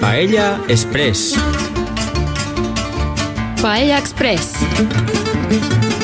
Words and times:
Paella 0.00 0.58
Express. 0.68 1.38
Paella 3.62 3.98
Express. 3.98 4.64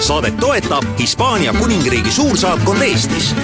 saadet 0.01 0.37
toetab 0.37 0.85
Hispaania 0.99 1.53
kuningriigi 1.53 2.11
suursaatkond 2.11 2.83
Eestis. 2.83 3.35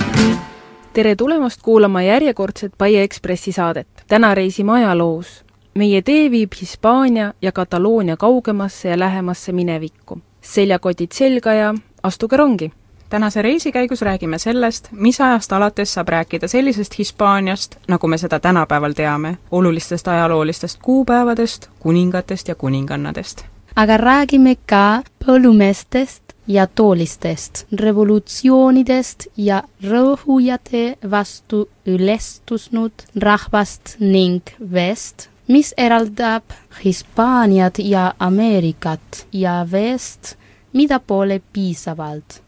tere 0.93 1.17
tulemast 1.17 1.63
kuulama 1.63 2.03
järjekordset 2.03 2.73
Paia 2.79 3.03
Ekspressi 3.03 3.53
saadet. 3.53 3.89
täna 4.09 4.35
reisime 4.35 4.73
ajaloos. 4.73 5.45
meie 5.75 6.03
tee 6.03 6.31
viib 6.31 6.53
Hispaania 6.61 7.35
ja 7.43 7.53
Kataloonia 7.53 8.17
kaugemasse 8.17 8.89
ja 8.89 8.99
lähemasse 8.99 9.53
minevikku. 9.53 10.19
seljakotid 10.41 11.13
selga 11.13 11.53
ja 11.53 11.75
astuge 12.03 12.37
rongi 12.37 12.73
tänase 13.11 13.43
reisi 13.43 13.73
käigus 13.73 14.03
räägime 14.03 14.39
sellest, 14.39 14.89
mis 14.93 15.21
ajast 15.21 15.53
alates 15.53 15.95
saab 15.95 16.09
rääkida 16.09 16.49
sellisest 16.49 16.99
Hispaaniast, 16.99 17.77
nagu 17.89 18.07
me 18.07 18.19
seda 18.19 18.41
tänapäeval 18.41 18.93
teame, 18.93 19.39
olulistest 19.51 20.09
ajaloolistest 20.09 20.79
kuupäevadest, 20.83 21.69
kuningatest 21.79 22.49
ja 22.49 22.55
kuningannadest. 22.55 23.45
aga 23.77 23.97
räägime 23.97 24.57
ka 24.67 25.03
põllumeestest 25.27 26.23
ja 26.47 26.67
toolistest, 26.67 27.67
revolutsioonidest 27.81 29.27
ja 29.37 29.63
rõhujate 29.83 30.97
vastu 31.11 31.69
üles 31.87 32.43
tõusnud 32.51 32.93
rahvast 33.17 33.97
ning 33.99 34.43
veest, 34.73 35.29
mis 35.49 35.75
eraldab 35.77 36.45
Hispaaniat 36.85 37.79
ja 37.79 38.15
Ameerikat 38.19 39.27
ja 39.33 39.67
veest, 39.71 40.37
mida 40.73 41.01
pole 41.01 41.41
piisavalt 41.53 42.43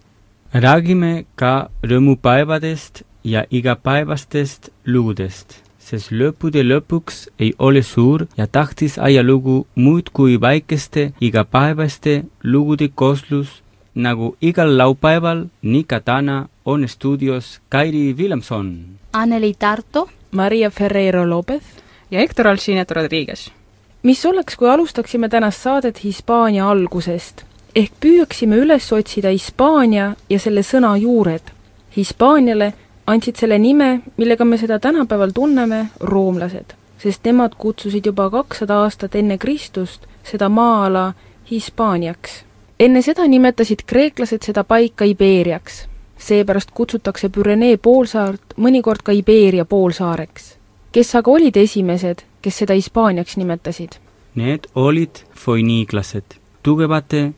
räägime 0.52 1.24
ka 1.34 1.70
rõõmupäevadest 1.82 3.02
ja 3.24 3.44
igapäevastest 3.50 4.68
lugudest, 4.86 5.56
sest 5.78 6.12
lõppude 6.12 6.62
lõpuks 6.66 7.28
ei 7.38 7.54
ole 7.58 7.82
suur 7.82 8.26
ja 8.36 8.46
tahtis 8.46 8.98
ajalugu 8.98 9.66
muud 9.74 10.10
kui 10.12 10.40
väikeste 10.40 11.12
igapäevaste 11.20 12.24
lugude 12.44 12.88
kooslus, 12.94 13.62
nagu 13.94 14.36
igal 14.40 14.76
laupäeval, 14.76 15.46
nii 15.62 15.84
ka 15.84 16.00
täna 16.00 16.48
on 16.64 16.88
stuudios 16.88 17.60
Kairi 17.68 18.16
Villemson. 18.16 18.98
Anneli 19.12 19.54
Tarto. 19.58 20.08
Maria 20.32 20.70
Ferreiro 20.70 21.28
Lopez. 21.30 21.62
ja 22.10 22.20
Hector 22.20 22.48
Alcinet 22.48 22.90
Rodriguez. 22.90 23.50
mis 24.02 24.26
oleks, 24.26 24.56
kui 24.56 24.68
alustaksime 24.68 25.28
tänast 25.28 25.62
saadet 25.62 26.04
Hispaania 26.04 26.68
algusest 26.68 27.44
ehk 27.74 27.92
püüaksime 28.00 28.56
üles 28.56 28.92
otsida 28.92 29.32
Hispaania 29.32 30.12
ja 30.30 30.38
selle 30.38 30.62
sõna 30.66 30.92
juured. 31.00 31.52
Hispaaniale 31.96 32.72
andsid 33.06 33.36
selle 33.40 33.58
nime, 33.58 34.00
millega 34.16 34.44
me 34.44 34.58
seda 34.60 34.78
tänapäeval 34.78 35.32
tunneme, 35.34 35.86
roomlased, 36.00 36.74
sest 36.98 37.24
nemad 37.24 37.56
kutsusid 37.58 38.06
juba 38.06 38.28
kakssada 38.30 38.82
aastat 38.84 39.16
enne 39.16 39.38
Kristust 39.38 40.06
seda 40.24 40.48
maa-ala 40.48 41.12
Hispaaniaks. 41.50 42.44
enne 42.80 43.02
seda 43.02 43.26
nimetasid 43.28 43.82
kreeklased 43.86 44.42
seda 44.42 44.64
paika 44.64 45.04
Ibeeriaks. 45.04 45.88
seepärast 46.18 46.70
kutsutakse 46.70 47.28
Pürenee 47.28 47.76
poolsaart 47.76 48.54
mõnikord 48.56 49.02
ka 49.04 49.12
Ibeeria 49.12 49.64
poolsaareks. 49.64 50.56
kes 50.92 51.14
aga 51.14 51.30
olid 51.30 51.56
esimesed, 51.56 52.22
kes 52.42 52.58
seda 52.58 52.74
Hispaaniaks 52.74 53.36
nimetasid? 53.36 53.90
Need 54.34 54.66
olid 54.74 55.24
foiniiglased, 55.34 56.24
tugevate 56.62 57.32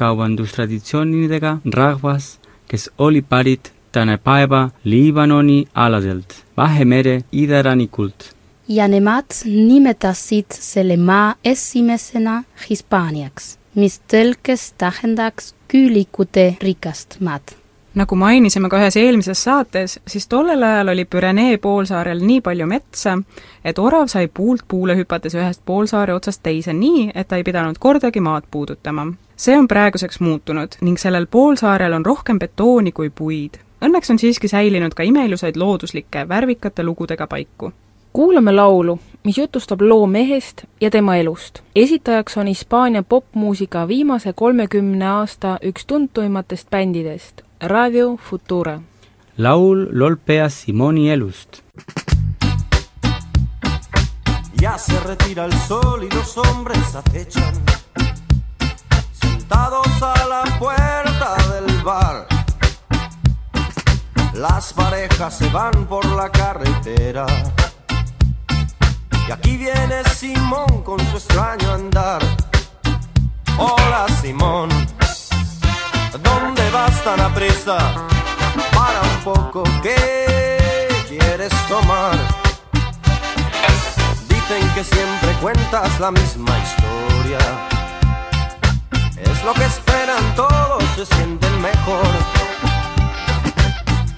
kaubandustraditsioonidega 0.00 1.58
rahvas, 1.74 2.38
kes 2.68 2.90
oli 2.98 3.22
pärit 3.22 3.72
tänapäeva 3.92 4.70
Liibanoni 4.84 5.64
aladelt, 5.74 6.34
Vahemere 6.56 7.20
idarannikult. 7.32 8.34
ja 8.68 8.88
nemad 8.88 9.30
nimetasid 9.44 10.46
selle 10.50 10.96
maa 10.96 11.34
esimesena 11.44 12.42
Hispaaniaks, 12.70 13.58
mis 13.74 14.00
tõlkes 14.12 14.72
tähendaks 14.78 15.54
küülikute 15.68 16.56
rikast 16.62 17.16
maad 17.20 17.60
nagu 17.94 18.16
mainisime 18.16 18.68
ka 18.70 18.78
ühes 18.78 18.96
eelmises 18.96 19.42
saates, 19.44 19.98
siis 20.06 20.28
tollel 20.30 20.62
ajal 20.62 20.92
oli 20.92 21.04
Pürenee 21.04 21.56
poolsaarel 21.58 22.22
nii 22.22 22.40
palju 22.40 22.66
metsa, 22.70 23.16
et 23.64 23.78
orav 23.78 24.06
sai 24.12 24.28
puult 24.28 24.62
puule 24.68 24.94
hüpates 24.98 25.34
ühest 25.34 25.64
poolsaare 25.66 26.14
otsast 26.14 26.42
teise 26.42 26.72
nii, 26.72 27.10
et 27.14 27.28
ta 27.28 27.40
ei 27.40 27.44
pidanud 27.44 27.78
kordagi 27.78 28.20
maad 28.20 28.46
puudutama. 28.50 29.08
See 29.40 29.56
on 29.56 29.68
praeguseks 29.68 30.20
muutunud 30.20 30.74
ning 30.84 30.98
sellel 31.00 31.26
poolsaarel 31.26 31.92
on 31.96 32.06
rohkem 32.06 32.38
betooni 32.38 32.92
kui 32.92 33.10
puid. 33.10 33.56
Õnneks 33.80 34.12
on 34.12 34.18
siiski 34.20 34.48
säilinud 34.48 34.92
ka 34.94 35.02
imeilusaid 35.08 35.56
looduslikke 35.56 36.26
värvikate 36.28 36.84
lugudega 36.84 37.26
paiku 37.26 37.72
kuulame 38.12 38.52
laulu, 38.52 38.98
mis 39.24 39.38
jutustab 39.38 39.80
loo 39.80 40.06
mehest 40.06 40.64
ja 40.80 40.90
tema 40.90 41.16
elust. 41.16 41.60
esitajaks 41.76 42.36
on 42.36 42.46
Hispaania 42.46 43.02
popmuusika 43.02 43.88
viimase 43.88 44.32
kolmekümne 44.32 45.06
aasta 45.08 45.58
üks 45.62 45.86
tuntuimatest 45.86 46.70
bändidest, 46.70 47.40
Radio 47.62 48.16
Futura. 48.30 48.80
laul 49.38 49.86
Lolpea 49.92 50.48
Simoni 50.48 51.10
elust. 51.10 51.62
Ya 54.62 54.78
se 54.78 55.00
retira 55.08 55.44
el 55.44 55.52
sol 55.68 56.02
y 56.02 56.08
los 56.16 56.36
hombres 56.36 56.96
acechan, 56.96 57.54
sentados 59.50 60.02
a 60.02 60.26
la 60.28 60.58
puerta 60.58 61.34
del 61.52 61.82
bar. 61.82 62.26
Las 64.34 64.72
parejas 64.72 65.38
se 65.38 65.48
van 65.48 65.86
por 65.86 66.04
la 66.06 66.30
carretera. 66.30 67.26
Y 69.28 69.32
aquí 69.32 69.56
viene 69.56 70.04
Simón 70.14 70.82
con 70.84 71.00
su 71.10 71.16
extraño 71.16 71.72
andar. 71.72 72.22
Hola 73.58 74.06
Simón, 74.22 74.68
¿dónde 76.22 76.70
vas 76.70 77.02
tan 77.02 77.20
aprisa? 77.20 77.78
Para 78.72 79.00
un 79.02 79.24
poco, 79.24 79.64
¿qué 79.82 80.88
quieres 81.08 81.52
tomar? 81.68 82.16
Dicen 84.28 84.74
que 84.74 84.84
siempre 84.84 85.32
cuentas 85.42 85.98
la 85.98 86.10
misma 86.12 86.56
historia. 86.58 87.69
Lo 89.44 89.52
que 89.54 89.64
esperan 89.64 90.34
todos, 90.34 90.82
se 90.96 91.06
sienten 91.06 91.60
mejor. 91.60 92.06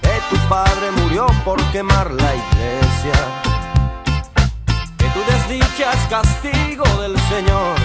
Que 0.01 0.15
tu 0.29 0.37
padre 0.47 0.91
murió 0.91 1.27
por 1.45 1.61
quemar 1.71 2.11
la 2.11 2.35
iglesia. 2.35 3.19
Que 4.97 5.07
tu 5.09 5.19
desdicha 5.31 5.91
es 5.91 6.07
castigo 6.09 6.85
del 7.01 7.19
Señor. 7.29 7.75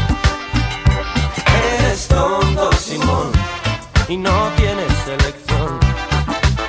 Eres 1.81 2.09
tonto, 2.09 2.73
Simón 2.73 3.49
y 4.09 4.17
no 4.17 4.51
tienes 4.57 5.07
elección. 5.07 5.79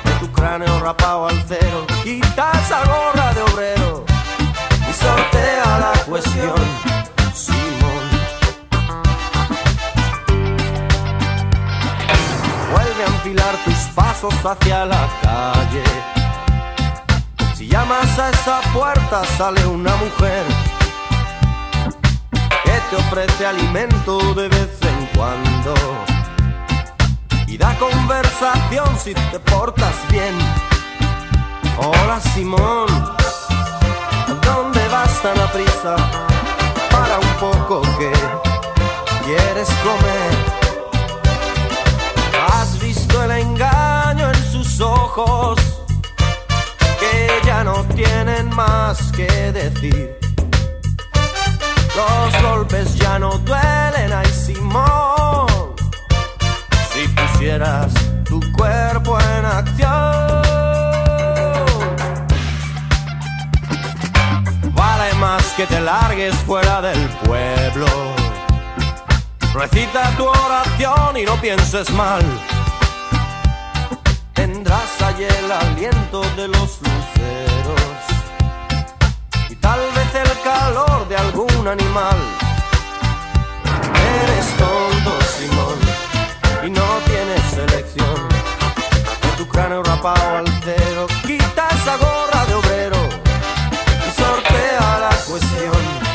De 0.04 0.12
tu 0.20 0.30
cráneo 0.32 0.78
rapado 0.80 1.28
al 1.28 1.44
cero, 1.48 1.86
quita 2.04 2.52
esa 2.52 2.84
gorra 2.84 3.32
de 3.32 3.42
obrero 3.42 4.04
y 4.88 4.92
sortea 4.92 5.78
la 5.78 5.92
cuestión, 6.04 6.54
Vuelve 13.22 13.42
a 13.42 13.52
enfilar 13.52 13.64
tus 13.64 13.94
pasos 13.94 14.34
hacia 14.44 14.84
la 14.86 15.08
calle. 15.22 15.84
Si 17.54 17.68
llamas 17.68 18.18
a 18.18 18.30
esa 18.30 18.60
puerta 18.72 19.24
sale 19.36 19.66
una 19.66 19.94
mujer 19.96 20.44
que 22.64 22.80
te 22.90 22.96
ofrece 22.96 23.46
alimento 23.46 24.34
de 24.34 24.48
vez 24.48 24.78
en 24.82 25.06
cuando 25.16 25.74
y 27.46 27.56
da 27.56 27.76
conversación 27.78 28.88
si 28.98 29.14
te 29.14 29.38
portas 29.40 29.94
bien. 30.10 30.36
Hola 31.78 32.20
Simón, 32.34 32.86
¿dónde 34.44 34.88
vas 34.88 35.22
tan 35.22 35.38
a 35.38 35.50
prisa? 35.52 35.96
Para 36.90 37.18
un 37.18 37.34
poco 37.38 37.82
que 37.98 38.12
quieres 39.24 39.68
comer. 39.82 40.49
El 43.24 43.30
engaño 43.32 44.30
en 44.30 44.50
sus 44.50 44.80
ojos, 44.80 45.58
que 46.98 47.46
ya 47.46 47.62
no 47.62 47.84
tienen 47.94 48.48
más 48.54 49.12
que 49.12 49.26
decir. 49.52 50.18
Los 51.94 52.42
golpes 52.42 52.96
ya 52.96 53.18
no 53.18 53.36
duelen, 53.38 54.12
ay 54.12 54.26
Simón 54.26 55.50
si 56.92 57.08
pusieras 57.08 57.92
tu 58.24 58.40
cuerpo 58.52 59.18
en 59.20 59.44
acción. 59.44 59.90
Vale 64.72 65.14
más 65.14 65.42
que 65.56 65.66
te 65.66 65.80
largues 65.80 66.34
fuera 66.46 66.80
del 66.80 67.08
pueblo. 67.24 67.86
Recita 69.54 70.10
tu 70.16 70.26
oración 70.26 71.16
y 71.16 71.24
no 71.24 71.36
pienses 71.40 71.90
mal 71.90 72.22
tendrás 74.40 75.02
allí 75.02 75.24
el 75.24 75.52
aliento 75.52 76.22
de 76.34 76.48
los 76.48 76.70
luceros 76.84 78.00
y 79.50 79.56
tal 79.56 79.80
vez 79.96 80.10
el 80.24 80.32
calor 80.42 81.06
de 81.10 81.16
algún 81.16 81.68
animal. 81.68 82.18
Eres 84.22 84.46
tonto, 84.62 85.12
Simón, 85.36 85.78
y 86.66 86.70
no 86.70 86.88
tienes 87.10 87.42
selección. 87.58 88.20
De 89.24 89.30
tu 89.36 89.46
cráneo 89.46 89.82
rapado 89.82 90.38
altero, 90.38 91.06
quita 91.26 91.68
esa 91.78 91.94
gorra 91.98 92.40
de 92.48 92.54
obrero 92.54 93.00
y 94.06 94.10
sortea 94.20 94.88
la 95.06 95.16
cuestión. 95.28 96.09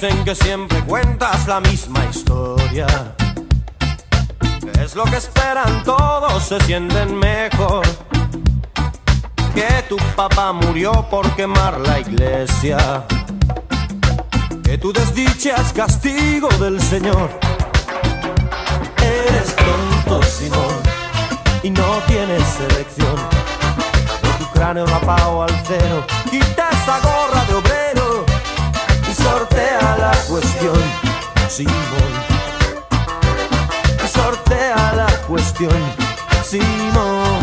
Dicen 0.00 0.24
que 0.24 0.34
siempre 0.34 0.80
cuentas 0.84 1.46
la 1.46 1.60
misma 1.60 2.02
historia. 2.06 2.86
Es 4.82 4.96
lo 4.96 5.04
que 5.04 5.16
esperan 5.16 5.84
todos, 5.84 6.42
se 6.42 6.58
sienten 6.60 7.18
mejor. 7.18 7.82
Que 9.54 9.84
tu 9.90 9.98
papá 10.16 10.54
murió 10.54 11.06
por 11.10 11.30
quemar 11.36 11.78
la 11.80 12.00
iglesia. 12.00 13.04
Que 14.64 14.78
tu 14.78 14.90
desdicha 14.90 15.56
es 15.56 15.70
castigo 15.74 16.48
del 16.58 16.80
Señor. 16.80 17.28
Eres 19.02 19.54
tonto, 19.54 20.22
Simón, 20.22 20.80
y 21.62 21.68
no 21.68 21.98
tienes 22.06 22.42
selección. 22.48 23.16
Con 24.22 24.32
tu 24.38 24.46
cráneo 24.54 24.86
rapado 24.86 25.42
al 25.42 25.62
cero, 25.66 26.06
quita 26.30 26.70
esa 26.70 27.00
gorra 27.00 27.44
de 27.44 27.54
obrero 27.54 27.79
sortea 29.22 29.96
la 29.98 30.12
cuestión, 30.28 30.80
Simón. 31.48 32.10
Sortea 34.12 34.92
la 34.94 35.08
cuestión, 35.26 35.78
Simón. 36.44 37.39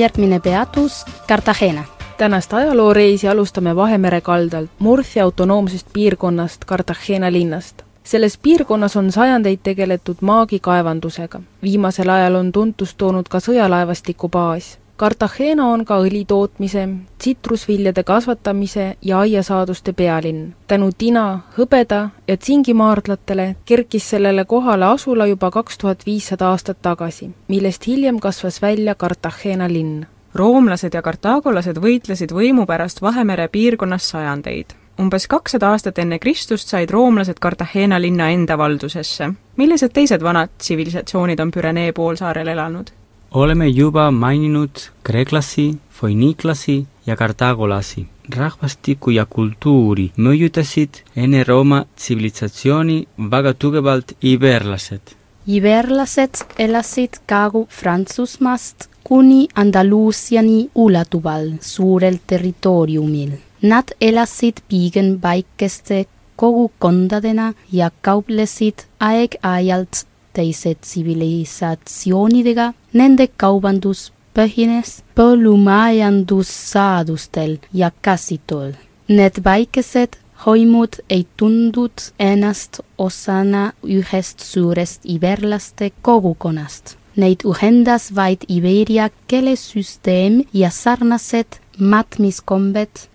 Järgmine 0.00 0.40
peatus 0.40 1.04
Cartagena. 1.28 1.84
tänast 2.18 2.52
ajalooreisi 2.52 3.28
alustame 3.28 3.76
Vahemere 3.76 4.20
kaldalt 4.20 4.70
Murcia 4.78 5.24
autonoomsest 5.24 5.86
piirkonnast 5.92 6.64
Cartagena 6.64 7.32
linnast. 7.32 7.82
selles 8.04 8.38
piirkonnas 8.38 8.96
on 8.96 9.12
sajandeid 9.12 9.58
tegeletud 9.62 10.16
maagikaevandusega. 10.20 11.40
viimasel 11.62 12.08
ajal 12.08 12.34
on 12.34 12.52
tuntust 12.52 12.96
toonud 12.96 13.28
ka 13.28 13.38
sõjalaevastiku 13.38 14.28
baas. 14.28 14.78
Cartagena 15.00 15.64
on 15.72 15.86
ka 15.88 15.96
õli 16.04 16.26
tootmise, 16.28 16.82
tsitrusviljade 17.18 18.02
kasvatamise 18.04 18.96
ja 19.02 19.18
aiasaaduste 19.24 19.94
pealinn. 19.96 20.52
tänu 20.66 20.90
tina, 20.92 21.40
hõbeda 21.56 22.00
ja 22.28 22.36
tsingimaardlatele 22.36 23.56
kerkis 23.64 24.10
sellele 24.10 24.44
kohale 24.44 24.84
asula 24.84 25.26
juba 25.26 25.50
kaks 25.50 25.78
tuhat 25.78 26.04
viissada 26.06 26.50
aastat 26.50 26.82
tagasi, 26.82 27.30
millest 27.48 27.86
hiljem 27.86 28.20
kasvas 28.20 28.62
välja 28.62 28.94
Cartagena 28.94 29.68
linn 29.68 30.04
roomlased 30.34 30.94
ja 30.94 31.02
kartaagolased 31.02 31.80
võitlesid 31.80 32.36
võimu 32.36 32.66
pärast 32.66 33.02
Vahemere 33.02 33.48
piirkonnas 33.48 34.10
sajandeid. 34.10 34.76
umbes 35.00 35.26
kakssada 35.26 35.70
aastat 35.70 35.98
enne 35.98 36.18
Kristust 36.18 36.68
said 36.68 36.90
roomlased 36.90 37.40
Cartagena 37.40 38.00
linna 38.00 38.28
enda 38.30 38.58
valdusesse. 38.58 39.32
millised 39.56 39.92
teised 39.92 40.22
vanad 40.22 40.48
tsivilisatsioonid 40.58 41.40
on 41.40 41.50
Pürenee 41.50 41.92
poolsaarel 41.92 42.48
elanud? 42.48 42.99
Oleme 43.32 43.68
juba 43.68 44.10
maininud 44.10 44.70
kreeklasi, 45.02 45.78
foiniiklasi 45.90 46.86
ja 47.06 47.16
kartaagolasi. 47.16 48.06
rahvastikku 48.30 49.10
ja 49.10 49.24
kultuuri 49.26 50.04
mõjutasid 50.16 51.00
enne 51.16 51.40
Rooma 51.44 51.80
tsivilisatsiooni 51.96 52.98
väga 53.30 53.52
tugevalt 53.54 54.12
iberlased. 54.22 55.00
Iberlased 55.46 56.44
elasid 56.58 57.18
Kagu-Prantsusmaast 57.26 58.86
kuni 59.04 59.48
Andaluusiani 59.54 60.70
ulatuval 60.74 61.50
suurel 61.60 62.20
territooriumil. 62.26 63.32
Nad 63.62 63.90
elasid 64.00 64.62
pigem 64.68 65.18
väikeste 65.22 66.06
kogukondadena 66.36 67.52
ja 67.72 67.90
kauplesid 68.00 68.86
aeg-ajalt 69.00 70.04
teise 70.40 70.72
tsivilisatsioonidega. 70.80 72.72
Nende 72.96 73.28
kaubandus 73.36 74.12
põhines 74.34 75.02
põllumajandussaadustel 75.18 77.58
ja 77.74 77.90
käsitööl. 78.02 78.72
Need 79.10 79.44
väikesed 79.44 80.16
hõimud 80.44 81.00
ei 81.10 81.26
tundnud 81.36 81.92
ennast 82.18 82.80
osana 82.98 83.72
ühest 83.84 84.40
suurest 84.44 85.00
iberlaste 85.04 85.90
kogukonnast. 86.02 86.96
Neid 87.20 87.40
ühendas 87.44 88.14
vaid 88.14 88.38
Iberia 88.48 89.10
keelesüsteem 89.28 90.44
ja 90.54 90.70
sarnased 90.70 91.58
matmiskombed 91.78 93.08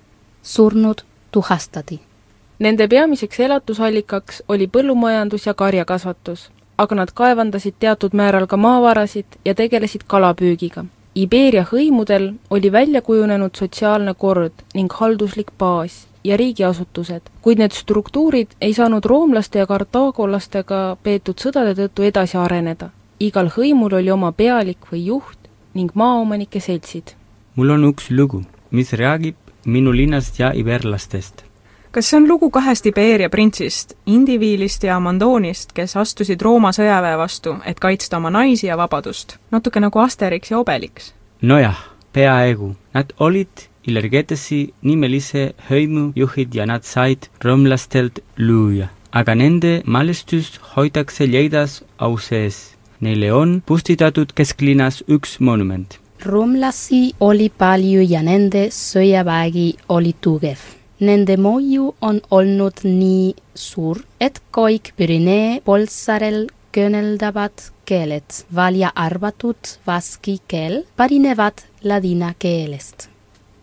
surnud 0.43 1.01
tuhastati. 1.31 1.99
Nende 2.59 2.87
peamiseks 2.87 3.39
elatusallikaks 3.39 4.43
oli 4.47 4.67
põllumajandus 4.67 5.47
ja 5.47 5.53
karjakasvatus, 5.53 6.51
aga 6.77 6.95
nad 6.95 7.11
kaevandasid 7.13 7.75
teatud 7.79 8.13
määral 8.13 8.47
ka 8.47 8.57
maavarasid 8.57 9.39
ja 9.45 9.55
tegelesid 9.55 10.03
kalapüügiga. 10.07 10.85
Iberia 11.15 11.63
hõimudel 11.63 12.33
oli 12.49 12.71
välja 12.71 13.01
kujunenud 13.01 13.55
sotsiaalne 13.55 14.13
kord 14.13 14.65
ning 14.73 14.91
halduslik 14.91 15.51
baas 15.57 16.07
ja 16.23 16.37
riigiasutused, 16.37 17.29
kuid 17.41 17.61
need 17.61 17.71
struktuurid 17.71 18.57
ei 18.61 18.73
saanud 18.73 19.05
roomlaste 19.05 19.61
ja 19.61 19.67
kartaagolastega 19.69 20.97
peetud 21.03 21.39
sõdade 21.39 21.75
tõttu 21.79 22.03
edasi 22.03 22.37
areneda. 22.37 22.89
igal 23.19 23.47
hõimul 23.47 23.93
oli 23.95 24.11
oma 24.11 24.31
pealik 24.31 24.91
või 24.91 25.05
juht 25.05 25.39
ning 25.73 25.91
maaomanike 25.93 26.59
seltsid. 26.59 27.15
mul 27.55 27.69
on 27.69 27.89
üks 27.91 28.09
lugu, 28.09 28.43
mis 28.71 28.93
räägib 28.93 29.35
minu 29.65 29.91
linnast 29.95 30.39
ja 30.39 30.51
iberlastest. 30.53 31.45
Kas 31.95 32.09
see 32.09 32.17
on 32.17 32.25
lugu 32.27 32.49
kahest 32.51 32.85
Iberia 32.89 33.29
printsist, 33.31 33.93
Indiviilist 34.05 34.83
ja 34.83 34.97
Mandoonist, 34.99 35.71
kes 35.71 35.95
astusid 35.95 36.41
Rooma 36.43 36.73
sõjaväe 36.75 37.15
vastu, 37.15 37.55
et 37.63 37.79
kaitsta 37.79 38.17
oma 38.19 38.31
naisi 38.35 38.67
ja 38.67 38.75
vabadust? 38.75 39.37
natuke 39.51 39.79
nagu 39.79 40.01
Asterix 40.03 40.51
ja 40.51 40.59
Obelix. 40.59 41.13
nojah, 41.41 41.79
peaaegu. 42.13 42.75
Nad 42.93 43.15
olid 43.19 43.67
Illergetesi 43.87 44.73
nimelise 44.81 45.53
hõimujuhid 45.69 46.55
ja 46.59 46.65
nad 46.65 46.83
said 46.83 47.29
romlastelt 47.43 48.19
lüüa. 48.37 48.89
aga 49.11 49.35
nende 49.35 49.81
mälestust 49.85 50.59
hoitakse 50.75 51.27
Lleidas 51.27 51.83
au 51.97 52.17
sees. 52.17 52.75
Neile 52.99 53.33
on 53.33 53.61
püstitatud 53.65 54.33
kesklinnas 54.35 55.03
üks 55.07 55.39
monument. 55.39 55.99
roomlasi 56.25 57.13
oli 57.19 57.49
palju 57.49 58.01
ja 58.01 58.21
nende 58.21 58.67
sõjavägi 58.67 59.75
oli 59.87 60.15
tugev. 60.21 60.59
Nende 60.99 61.35
mõju 61.35 61.89
on 62.01 62.21
olnud 62.31 62.85
nii 62.87 63.33
suur, 63.51 63.99
et 64.19 64.39
kõik 64.55 64.93
Pürinee 64.95 65.59
poolsaarel 65.65 66.45
kõneldavad 66.75 67.65
keeled, 67.85 68.37
välja 68.55 68.93
arvatud 68.95 69.73
vaski 69.87 70.37
keel, 70.47 70.85
pärinevad 70.95 71.65
ladina 71.83 72.31
keelest. 72.39 73.09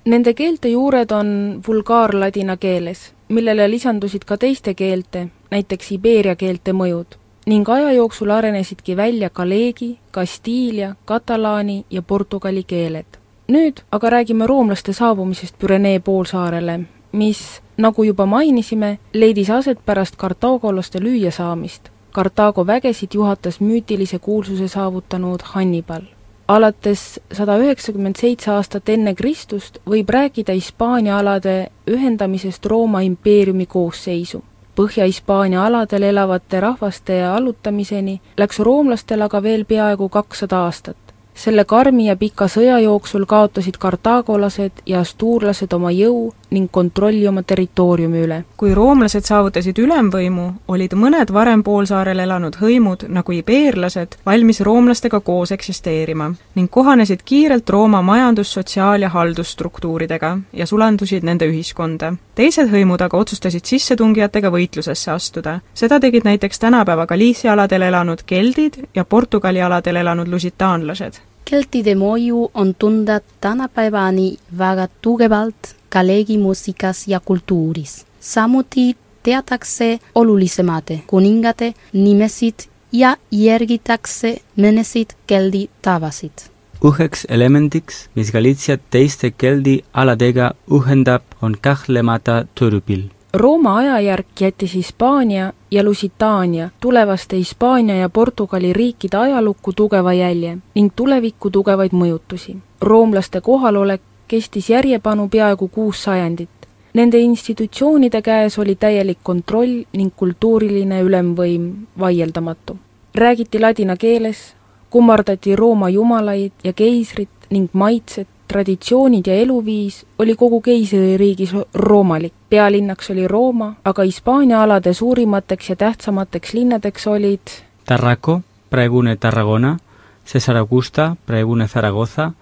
Nende 0.04 0.34
keelte 0.34 0.68
juured 0.68 1.12
on 1.16 1.62
vulgaarladina 1.66 2.58
keeles, 2.60 3.12
millele 3.28 3.70
lisandusid 3.70 4.28
ka 4.28 4.36
teiste 4.36 4.74
keelte, 4.74 5.28
näiteks 5.50 5.92
Iberia 5.96 6.36
keelte 6.36 6.76
mõjud 6.76 7.16
ning 7.46 7.68
aja 7.68 7.92
jooksul 7.92 8.30
arenesidki 8.30 8.94
välja 8.96 9.30
galeegi, 9.30 9.98
kastiilia, 10.10 10.94
katalaani 11.04 11.84
ja 11.90 12.02
portugali 12.02 12.62
keeled. 12.62 13.18
nüüd 13.48 13.80
aga 13.92 14.10
räägime 14.10 14.46
roomlaste 14.46 14.92
saabumisest 14.92 15.58
Pürenee 15.58 15.98
poolsaarele, 15.98 16.80
mis, 17.12 17.62
nagu 17.76 18.04
juba 18.04 18.26
mainisime, 18.26 18.98
leidis 19.12 19.50
aset 19.50 19.78
pärast 19.86 20.16
kartaagolaste 20.16 21.00
lüüasaamist. 21.00 21.88
Kartaago 22.12 22.66
vägesid 22.66 23.14
juhatas 23.14 23.60
müütilise 23.60 24.18
kuulsuse 24.18 24.68
saavutanud 24.68 25.40
Hannibal. 25.42 26.02
alates 26.48 27.20
sada 27.32 27.56
üheksakümmend 27.58 28.16
seitse 28.16 28.50
aastat 28.50 28.88
enne 28.88 29.14
Kristust 29.14 29.78
võib 29.86 30.10
rääkida 30.10 30.52
Hispaania 30.52 31.18
alade 31.18 31.70
ühendamisest 31.88 32.66
Rooma 32.66 33.00
impeeriumi 33.00 33.66
koosseisu 33.66 34.42
Põhja-Hispaania 34.76 35.66
aladel 35.66 36.02
elavate 36.08 36.60
rahvaste 36.60 37.18
allutamiseni 37.28 38.14
läks 38.40 38.58
roomlastel 38.58 39.20
aga 39.20 39.42
veel 39.42 39.64
peaaegu 39.68 40.08
kakssada 40.08 40.62
aastat. 40.64 40.96
Selle 41.34 41.64
karmi 41.64 42.06
ja 42.06 42.16
pika 42.16 42.46
sõja 42.48 42.78
jooksul 42.82 43.24
kaotasid 43.26 43.78
kartaagolased 43.80 44.84
ja 44.86 45.00
astuurlased 45.00 45.72
oma 45.72 45.90
jõu 45.90 46.30
ning 46.52 46.68
kontrolli 46.70 47.26
oma 47.28 47.42
territooriumi 47.42 48.20
üle. 48.26 48.44
kui 48.56 48.74
roomlased 48.74 49.24
saavutasid 49.24 49.78
ülemvõimu, 49.78 50.52
olid 50.68 50.94
mõned 50.94 51.32
varem 51.32 51.62
poolsaarel 51.62 52.18
elanud 52.18 52.56
hõimud, 52.60 53.06
nagu 53.08 53.32
ibeerlased, 53.32 54.18
valmis 54.26 54.60
roomlastega 54.60 55.20
koos 55.20 55.52
eksisteerima 55.52 56.32
ning 56.54 56.70
kohanesid 56.70 57.24
kiirelt 57.24 57.70
Rooma 57.70 58.02
majandus-, 58.02 58.52
sotsiaal- 58.52 59.02
ja 59.02 59.08
haldusstruktuuridega 59.08 60.38
ja 60.52 60.66
sulandusid 60.66 61.24
nende 61.24 61.48
ühiskonda. 61.48 62.14
teised 62.34 62.68
hõimud 62.68 63.00
aga 63.02 63.16
otsustasid 63.16 63.64
sissetungijatega 63.64 64.50
võitlusesse 64.50 65.10
astuda. 65.10 65.60
seda 65.74 66.00
tegid 66.00 66.24
näiteks 66.24 66.58
tänapäeva 66.58 67.06
Galiisia 67.06 67.52
aladel 67.52 67.82
elanud 67.82 68.22
keldid 68.26 68.74
ja 68.94 69.04
Portugali 69.04 69.62
aladel 69.62 69.96
elanud 69.96 70.28
lusitaanlased 70.28 71.31
keltide 71.52 71.92
mõju 72.00 72.46
on 72.54 72.70
tunda 72.80 73.18
tänapäevani 73.44 74.28
väga 74.58 74.86
tugevalt 75.04 75.74
galeegimuusikas 75.92 77.08
ja 77.08 77.20
kultuuris. 77.20 78.06
samuti 78.20 78.96
teatakse 79.22 79.98
olulisemate 80.14 81.02
kuningate 81.06 81.74
nimesid 81.92 82.64
ja 82.92 83.16
järgitakse 83.30 84.36
mõnesid 84.56 85.12
keldi 85.26 85.68
tavasid. 85.82 86.48
üheks 86.84 87.26
elemendiks, 87.28 88.08
mis 88.14 88.32
Galitsiat 88.32 88.80
teiste 88.90 89.30
keldi 89.30 89.84
aladega 89.92 90.54
ühendab, 90.70 91.22
on 91.42 91.56
kahtlemata 91.60 92.44
türbill 92.54 93.10
Rooma 93.34 93.76
ajajärk 93.76 94.26
jättis 94.40 94.74
Hispaania 94.74 95.52
ja 95.70 95.84
Lusitaania 95.84 96.70
tulevaste 96.80 97.36
Hispaania 97.36 97.96
ja 97.96 98.08
Portugali 98.08 98.72
riikide 98.72 99.16
ajalukku 99.16 99.72
tugeva 99.72 100.12
jälje 100.12 100.58
ning 100.74 100.90
tulevikku 100.96 101.50
tugevaid 101.50 101.92
mõjutusi. 101.92 102.56
roomlaste 102.80 103.40
kohalolek 103.40 104.00
kestis 104.28 104.70
järjepanu 104.70 105.28
peaaegu 105.28 105.68
kuus 105.68 106.02
sajandit. 106.04 106.50
Nende 106.94 107.18
institutsioonide 107.18 108.22
käes 108.22 108.58
oli 108.58 108.74
täielik 108.74 109.18
kontroll 109.22 109.82
ning 109.92 110.12
kultuuriline 110.16 111.02
ülemvõim 111.02 111.72
vaieldamatu. 111.98 112.76
räägiti 113.14 113.60
ladina 113.60 113.96
keeles, 113.96 114.54
kummardati 114.90 115.56
Rooma 115.56 115.88
jumalaid 115.88 116.52
ja 116.64 116.72
keisrit 116.72 117.28
ning 117.50 117.68
maitset, 117.72 118.28
traditsioonid 118.52 119.26
ja 119.26 119.34
eluviis 119.34 120.02
oli 120.18 120.36
kogu 120.36 120.60
keisririigis 120.60 121.54
roomalik. 121.74 122.32
pealinnaks 122.50 123.10
oli 123.10 123.28
Rooma, 123.28 123.74
aga 123.84 124.02
Hispaania 124.02 124.62
alade 124.62 124.92
suurimateks 124.94 125.70
ja 125.70 125.76
tähtsamateks 125.76 126.52
linnadeks 126.52 127.06
olid 127.06 127.40
Tarraco, 127.84 128.40
praegune 128.70 129.16
Tarragona, 129.16 129.78
Cesar 130.26 130.56
Augusta, 130.56 131.16
praegune 131.26 131.68
Zaragoza, 131.68 132.32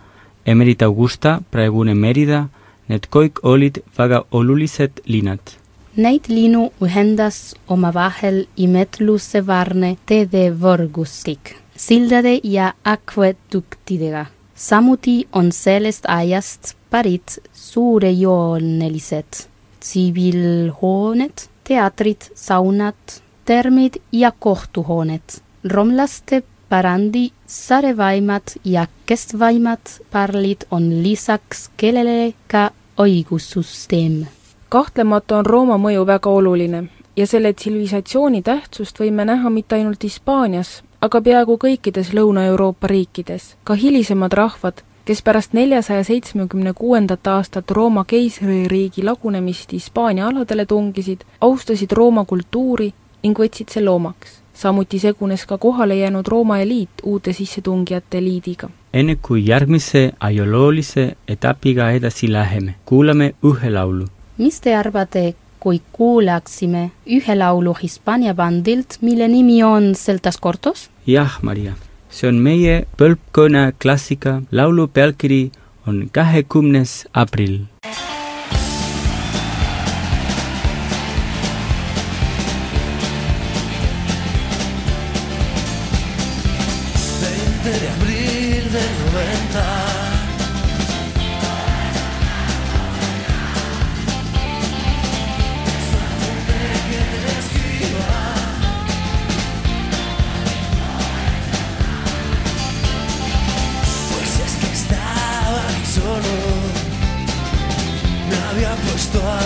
Emerita 0.46 0.84
Augusta, 0.84 1.42
praegune 1.50 1.94
Merida, 1.94 2.48
need 2.88 3.06
kõik 3.06 3.40
olid 3.42 3.78
väga 3.98 4.24
olulised 4.32 5.00
linnad. 5.06 5.40
Neid 5.96 6.26
linnu 6.28 6.72
ühendas 6.82 7.54
omavahel 7.68 8.44
imetlusevarne 8.56 9.96
teedevõrgustik, 10.06 11.54
sildade 11.76 12.40
ja 12.44 12.72
akveduktidega. 12.84 14.26
Samuti 14.60 15.28
on 15.32 15.52
sellest 15.52 16.04
ajast 16.08 16.74
pärit 16.90 17.38
suurejoonelised 17.52 19.48
tsiviilhooned, 19.80 21.32
teatrid, 21.64 22.22
saunad, 22.34 22.94
termid 23.44 23.94
ja 24.12 24.32
kohtuhooned. 24.38 25.40
romlaste 25.64 26.42
pärandi 26.68 27.30
sarevaimad 27.46 28.42
ja 28.64 28.86
kestvaimad 29.06 29.80
pärlid 30.10 30.66
on 30.70 31.02
lisaks 31.02 31.70
kellele 31.76 32.34
ka 32.48 32.70
õigussüsteem. 32.98 34.26
kahtlemata 34.68 35.38
on 35.38 35.46
Rooma 35.46 35.78
mõju 35.78 36.06
väga 36.06 36.30
oluline 36.30 36.84
ja 37.16 37.26
selle 37.26 37.52
tsivilisatsiooni 37.52 38.42
tähtsust 38.42 39.00
võime 39.00 39.24
näha 39.24 39.50
mitte 39.50 39.74
ainult 39.74 40.02
Hispaanias, 40.02 40.82
aga 41.00 41.20
peaaegu 41.24 41.56
kõikides 41.56 42.12
Lõuna-Euroopa 42.12 42.88
riikides. 42.90 43.56
ka 43.64 43.74
hilisemad 43.74 44.32
rahvad, 44.32 44.82
kes 45.04 45.22
pärast 45.22 45.52
neljasaja 45.52 46.04
seitsmekümne 46.04 46.72
kuuendat 46.72 47.26
aastat 47.26 47.70
Rooma 47.70 48.04
keisririigi 48.04 49.02
lagunemist 49.02 49.72
Hispaania 49.72 50.28
aladele 50.28 50.66
tungisid, 50.66 51.24
austasid 51.40 51.92
Rooma 51.92 52.24
kultuuri 52.24 52.92
ning 53.22 53.38
võtsid 53.38 53.72
selle 53.72 53.90
omaks. 53.90 54.40
samuti 54.54 54.98
segunes 54.98 55.46
ka 55.46 55.58
kohale 55.58 55.96
jäänud 55.96 56.28
Rooma 56.28 56.58
eliit 56.58 56.90
uute 57.02 57.32
sissetungijate 57.32 58.18
eliidiga. 58.18 58.70
enne 58.92 59.16
kui 59.16 59.46
järgmise 59.46 60.12
ajaloolise 60.20 61.16
etapiga 61.28 61.90
edasi 61.90 62.32
läheme, 62.32 62.74
kuulame 62.84 63.34
ühe 63.44 63.70
laulu. 63.70 64.06
mis 64.38 64.60
te 64.60 64.76
arvate, 64.76 65.34
kui 65.60 65.80
kuulaksime 65.92 66.90
ühe 67.06 67.34
laulu 67.36 67.74
Hispaania 67.82 68.34
bandilt, 68.34 68.98
mille 69.00 69.28
nimi 69.28 69.62
on 69.62 69.92
Celtas 69.94 70.40
Cortos? 70.40 70.88
jah, 71.06 71.38
Maria, 71.42 71.74
see 72.10 72.28
on 72.28 72.40
meie 72.42 72.84
põlvkonna 72.98 73.72
klassika, 73.78 74.40
laulu 74.52 74.88
pealkiri 74.88 75.50
on 75.86 76.08
kahekümnes 76.12 77.04
aprill. 77.12 77.60
de 87.64 87.88
abril 87.88 88.64
del 88.72 88.90
90. 89.12 90.09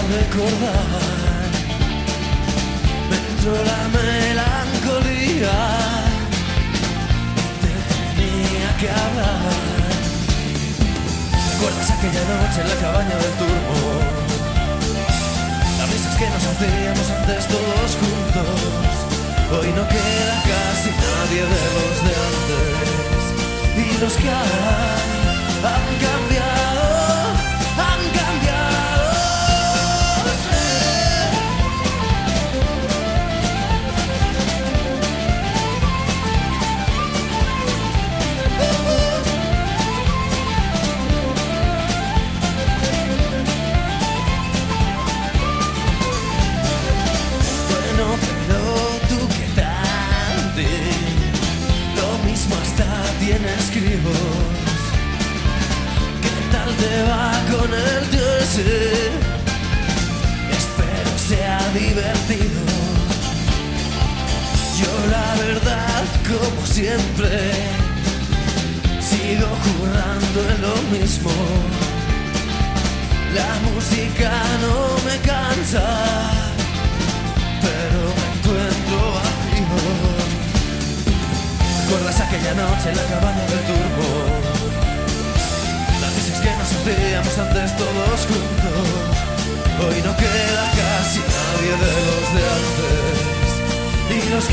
Recordar, 0.08 1.50
me 3.10 3.16
entró 3.16 3.52
la 3.52 3.80
melancolía 3.96 5.56
tenía 8.16 8.70
que 8.80 8.88
hablar. 8.88 9.74
¿Recuerdas 11.52 11.90
aquella 11.90 12.24
noche 12.32 12.60
en 12.62 12.68
la 12.68 12.76
cabaña 12.76 13.16
del 13.22 13.34
turbo? 13.40 13.78
Las 15.78 15.88
risas 15.92 16.16
que 16.16 16.26
nos 16.30 16.44
hacíamos 16.50 17.06
antes 17.10 17.46
todos 17.48 17.90
juntos. 18.00 18.92
Hoy 19.54 19.68
no 19.78 19.84
queda 19.88 20.36
casi 20.50 20.90
nadie 21.04 21.42
de 21.52 21.60
los 21.74 21.96
de 22.06 22.12
antes. 22.28 23.24
Y 23.76 24.00
los 24.00 24.14
que 24.14 24.28
han, 24.30 25.08
han 25.72 25.86
Yo 64.76 64.90
la 65.08 65.34
verdad, 65.36 66.02
como 66.26 66.66
siempre, 66.66 67.52
sigo 69.00 69.46
currando 69.62 70.38
en 70.50 70.62
lo 70.62 70.74
mismo. 70.98 71.30
La 73.34 73.54
música 73.70 74.32
no 74.62 74.98
me 75.06 75.16
cansa, 75.18 75.86
pero 77.62 78.00
me 78.18 78.26
encuentro 78.34 78.98
vacío. 79.14 79.78
¿Recuerdas 81.84 82.20
aquella 82.20 82.54
noche 82.54 82.90
en 82.90 82.96
la 82.96 83.04
cabaña 83.04 83.46
del 83.46 83.62
turbo? 83.70 84.08
Las 86.00 86.12
veces 86.16 86.40
que 86.40 86.50
nos 86.50 86.68
hacíamos 86.72 87.38
antes 87.38 87.76
todos 87.76 88.20
juntos. 88.26 88.86
Hoy 89.86 90.02
no 90.02 90.16
queda 90.16 90.64
casi 90.80 91.20
nadie 91.20 91.72
de 91.82 91.92
los 92.06 92.34
de 92.34 92.42
antes. 92.56 93.33
Y 94.16 94.28
los 94.28 94.48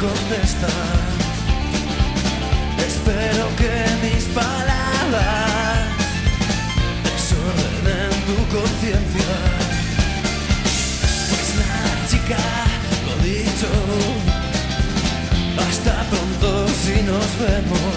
contestas. 0.00 0.72
Espero 2.78 3.44
que 3.60 3.72
mis 4.06 4.24
palabras 4.32 5.88
desordenen 7.04 8.12
tu 8.28 8.38
conciencia. 8.56 9.32
Pues 11.28 11.48
nada, 11.60 11.92
chica, 12.10 12.44
lo 13.06 13.14
dicho. 13.22 13.70
Hasta 15.68 15.94
pronto 16.10 16.48
si 16.82 17.02
nos 17.02 17.28
vemos. 17.44 17.94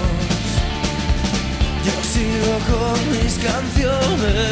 Yo 1.86 1.96
sigo 2.14 2.54
con 2.72 2.98
mis 3.12 3.34
canciones 3.50 4.52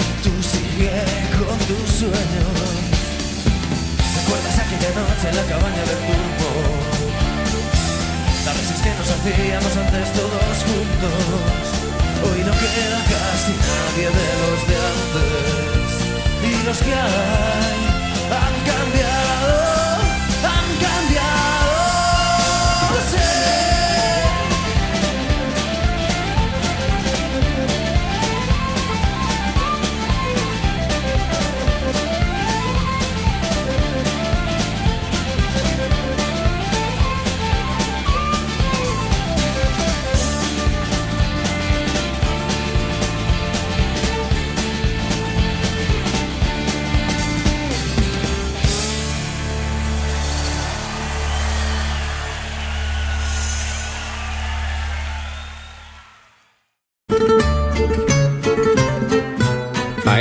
y 0.00 0.22
tú 0.24 0.32
sigue 0.52 1.04
con 1.38 1.58
tus 1.68 1.86
sueños. 2.00 2.71
¿Recuerdas 4.82 5.12
aquella 5.12 5.14
noche 5.14 5.28
en 5.28 5.36
la 5.36 5.44
cabaña 5.44 5.84
del 5.84 6.00
turbo? 6.06 6.50
Las 8.44 8.54
veces 8.58 8.82
que 8.82 8.90
nos 8.98 9.08
hacíamos 9.10 9.76
antes 9.76 10.12
todos 10.12 10.58
juntos. 10.66 11.62
Hoy 12.24 12.40
no 12.42 12.50
queda 12.50 12.98
casi 13.06 13.52
nadie 13.62 14.08
de 14.10 14.26
los 14.42 14.60
de 14.66 14.76
antes. 14.90 15.90
Y 16.42 16.66
los 16.66 16.78
que 16.78 16.94
hay 16.94 17.31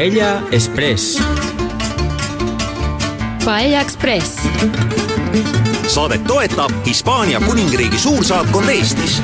Paella 0.02 0.42
Express. 0.52 1.24
Paella 3.46 3.82
Express. 3.82 4.50
saadet 5.88 6.24
toetab 6.24 6.72
Hispaania 6.86 7.40
kuningriigi 7.40 7.98
suursaatkond 7.98 8.70
Eestis 8.70 9.24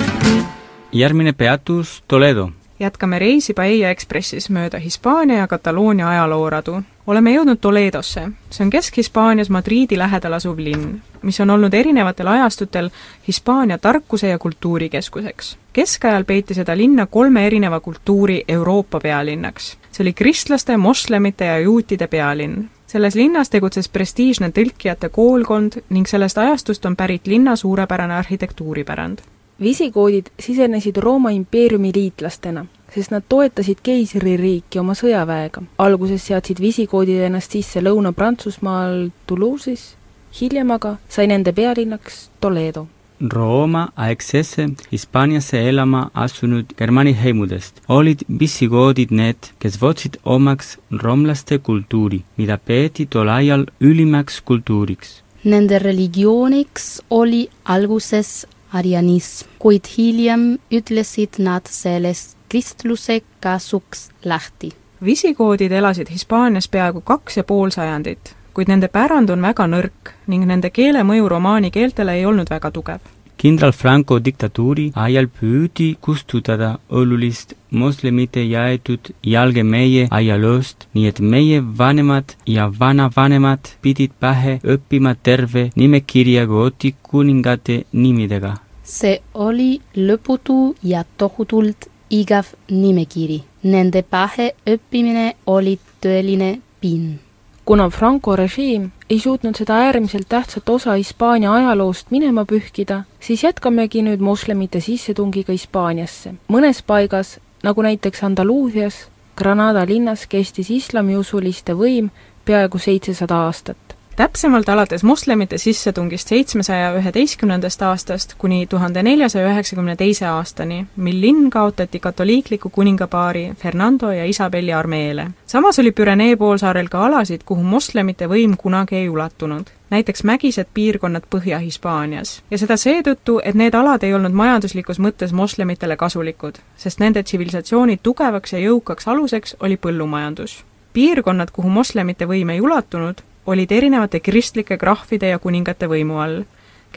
järgmine 0.91 1.33
peatus 1.33 2.03
Toledo. 2.07 2.49
jätkame 2.79 3.19
reisi 3.19 3.53
Paella 3.53 3.89
Ekspressis 3.89 4.49
mööda 4.49 4.79
Hispaania 4.79 5.37
ja 5.37 5.47
Kataloonia 5.47 6.09
ajalooradu. 6.09 6.81
Oleme 7.07 7.33
jõudnud 7.33 7.59
Toledosse, 7.61 8.27
see 8.51 8.65
on 8.65 8.71
Kesk-Hispaanias 8.71 9.49
Madriidi 9.53 9.97
lähedal 9.97 10.35
asuv 10.37 10.59
linn, 10.59 10.97
mis 11.23 11.39
on 11.39 11.49
olnud 11.49 11.73
erinevatel 11.73 12.27
ajastutel 12.27 12.89
Hispaania 13.27 13.77
tarkuse 13.77 14.27
ja 14.27 14.39
kultuurikeskuseks. 14.39 15.57
keskajal 15.73 16.23
peeti 16.23 16.53
seda 16.53 16.77
linna 16.77 17.05
kolme 17.05 17.45
erineva 17.47 17.79
kultuuri 17.79 18.43
Euroopa 18.47 18.99
pealinnaks. 18.99 19.77
see 19.91 20.03
oli 20.03 20.13
kristlaste, 20.13 20.77
moslemite 20.77 21.45
ja 21.45 21.59
juutide 21.59 22.07
pealinn 22.07 22.69
selles 22.87 23.15
linnas 23.15 23.49
tegutses 23.49 23.89
prestiižne 23.89 24.49
tõlkijate 24.49 25.09
koolkond 25.09 25.81
ning 25.89 26.07
sellest 26.07 26.37
ajastust 26.37 26.85
on 26.85 26.95
pärit 26.95 27.27
linna 27.27 27.55
suurepärane 27.55 28.13
arhitektuuripärand 28.13 29.19
visikoodid 29.61 30.25
sisenesid 30.39 30.97
Rooma 30.97 31.29
impeeriumi 31.29 31.91
liitlastena, 31.95 32.65
sest 32.93 33.11
nad 33.11 33.23
toetasid 33.29 33.81
keisririiki 33.83 34.79
oma 34.79 34.95
sõjaväega. 34.97 35.63
alguses 35.77 36.25
seadsid 36.25 36.59
visikoodid 36.59 37.21
ennast 37.29 37.51
sisse 37.51 37.81
Lõuna-Prantsusmaal 37.81 39.09
Toulouse'is, 39.27 39.95
hiljem 40.41 40.71
aga 40.71 40.97
sai 41.09 41.27
nende 41.27 41.53
pealinnaks 41.53 42.29
Toledo. 42.39 42.87
Rooma 43.33 43.87
aegsesse 43.95 44.67
Hispaaniasse 44.91 45.57
elama 45.69 46.03
asunud 46.13 46.73
Germani 46.77 47.15
heimudest 47.17 47.81
olid 47.89 48.21
visigoodid 48.39 49.09
need, 49.09 49.49
kes 49.57 49.79
võtsid 49.81 50.19
omaks 50.23 50.75
romlaste 50.91 51.57
kultuuri, 51.57 52.21
mida 52.37 52.59
peeti 52.61 53.07
tol 53.09 53.31
ajal 53.33 53.65
ülimaks 53.81 54.37
kultuuriks. 54.45 55.23
Nende 55.43 55.79
religiooniks 55.81 57.01
oli 57.09 57.47
alguses 57.65 58.45
arianism, 58.73 59.49
kuid 59.57 59.89
hiljem 59.97 60.57
ütlesid 60.69 61.41
nad 61.41 61.65
sellest 61.71 62.36
kristluse 62.49 63.21
kasuks 63.39 64.09
lahti. 64.25 64.71
visikoodid 65.05 65.71
elasid 65.71 66.09
Hispaanias 66.09 66.67
peaaegu 66.67 67.01
kaks 67.01 67.37
ja 67.37 67.43
pool 67.43 67.69
sajandit, 67.69 68.35
kuid 68.53 68.71
nende 68.71 68.87
pärand 68.87 69.29
on 69.29 69.41
väga 69.45 69.67
nõrk 69.69 70.13
ning 70.27 70.47
nende 70.49 70.69
keele 70.73 71.03
mõju 71.05 71.27
romaani 71.29 71.69
keeltele 71.71 72.15
ei 72.17 72.25
olnud 72.25 72.49
väga 72.49 72.71
tugev. 72.71 72.99
kindral 73.37 73.71
Franco 73.71 74.15
diktatuuri 74.25 74.91
ajal 74.95 75.27
püüdi 75.39 75.89
kustutada 76.01 76.69
olulist 76.89 77.53
moslemite 77.71 78.43
jaetud 78.43 79.11
jalge 79.23 79.63
meie 79.63 80.07
ajaloost, 80.19 80.87
nii 80.93 81.07
et 81.07 81.19
meie 81.19 81.59
vanemad 81.81 82.33
ja 82.45 82.71
vanavanemad 82.79 83.69
pidid 83.81 84.15
pähe 84.19 84.55
õppima 84.63 85.13
terve 85.23 85.69
nimekirja 85.75 86.45
gooti 86.45 86.95
kuningate 87.03 87.83
nimidega. 87.91 88.55
see 88.83 89.21
oli 89.33 89.81
lõputu 89.95 90.75
ja 90.83 91.03
tohutult 91.17 91.89
igav 92.09 92.53
nimekiri. 92.69 93.41
Nende 93.63 94.01
pähe 94.01 94.51
õppimine 94.67 95.33
oli 95.45 95.79
tõeline 96.01 96.59
piin. 96.81 97.19
kuna 97.65 97.89
Franco 97.89 98.35
režiim 98.35 98.91
ei 99.09 99.19
suutnud 99.19 99.55
seda 99.55 99.75
äärmiselt 99.75 100.29
tähtsat 100.29 100.69
osa 100.69 100.93
Hispaania 100.93 101.53
ajaloost 101.53 102.11
minema 102.11 102.45
pühkida, 102.45 103.03
siis 103.19 103.43
jätkamegi 103.43 104.01
nüüd 104.01 104.19
moslemite 104.19 104.79
sissetungiga 104.79 105.51
Hispaaniasse. 105.51 106.33
mõnes 106.47 106.83
paigas, 106.87 107.39
nagu 107.63 107.81
näiteks 107.81 108.23
Andaluusias, 108.23 109.07
Granada 109.37 109.85
linnas 109.85 110.27
kestis 110.27 110.69
islamiusuliste 110.69 111.73
võim 111.73 112.09
peaaegu 112.45 112.77
seitsesada 112.77 113.35
aastat. 113.35 113.86
Täpsemalt 114.17 114.69
alates 114.69 115.03
moslemite 115.03 115.57
sissetungist 115.57 116.27
seitsmesaja 116.27 116.89
üheteistkümnendast 116.97 117.81
aastast 117.85 118.31
kuni 118.37 118.65
tuhande 118.69 119.03
neljasaja 119.05 119.51
üheksakümne 119.51 119.93
teise 119.95 120.25
aastani, 120.25 120.85
mil 120.95 121.19
linn 121.21 121.49
kaotati 121.53 121.99
katoliikliku 121.99 122.69
kuningapaari 122.69 123.51
Fernando 123.57 124.11
ja 124.11 124.25
Isabelli 124.25 124.73
armeele. 124.73 125.27
samas 125.45 125.79
oli 125.79 125.91
Pürenee 125.91 126.35
poolsaarel 126.35 126.89
ka 126.89 127.05
alasid, 127.05 127.45
kuhu 127.45 127.63
moslemite 127.63 128.25
võim 128.25 128.57
kunagi 128.57 128.95
ei 128.95 129.09
ulatunud. 129.09 129.69
näiteks 129.89 130.23
mägised 130.23 130.67
piirkonnad 130.73 131.23
Põhja-Hispaanias. 131.35 132.41
ja 132.51 132.57
seda 132.57 132.77
seetõttu, 132.77 133.39
et 133.43 133.55
need 133.55 133.73
alad 133.73 134.03
ei 134.03 134.13
olnud 134.13 134.33
majanduslikus 134.33 134.99
mõttes 134.99 135.33
moslemitele 135.33 135.95
kasulikud, 135.95 136.57
sest 136.75 136.99
nende 136.99 137.23
tsivilisatsiooni 137.23 137.99
tugevaks 138.03 138.53
ja 138.53 138.59
jõukaks 138.59 139.07
aluseks 139.07 139.55
oli 139.59 139.77
põllumajandus. 139.77 140.63
piirkonnad, 140.93 141.51
kuhu 141.51 141.69
moslemite 141.69 142.25
võim 142.25 142.49
ei 142.49 142.61
ulatunud, 142.61 143.21
olid 143.47 143.71
erinevate 143.71 144.19
kristlike 144.19 144.77
krahvide 144.77 145.33
ja 145.33 145.39
kuningate 145.39 145.87
võimu 145.87 146.19
all 146.21 146.43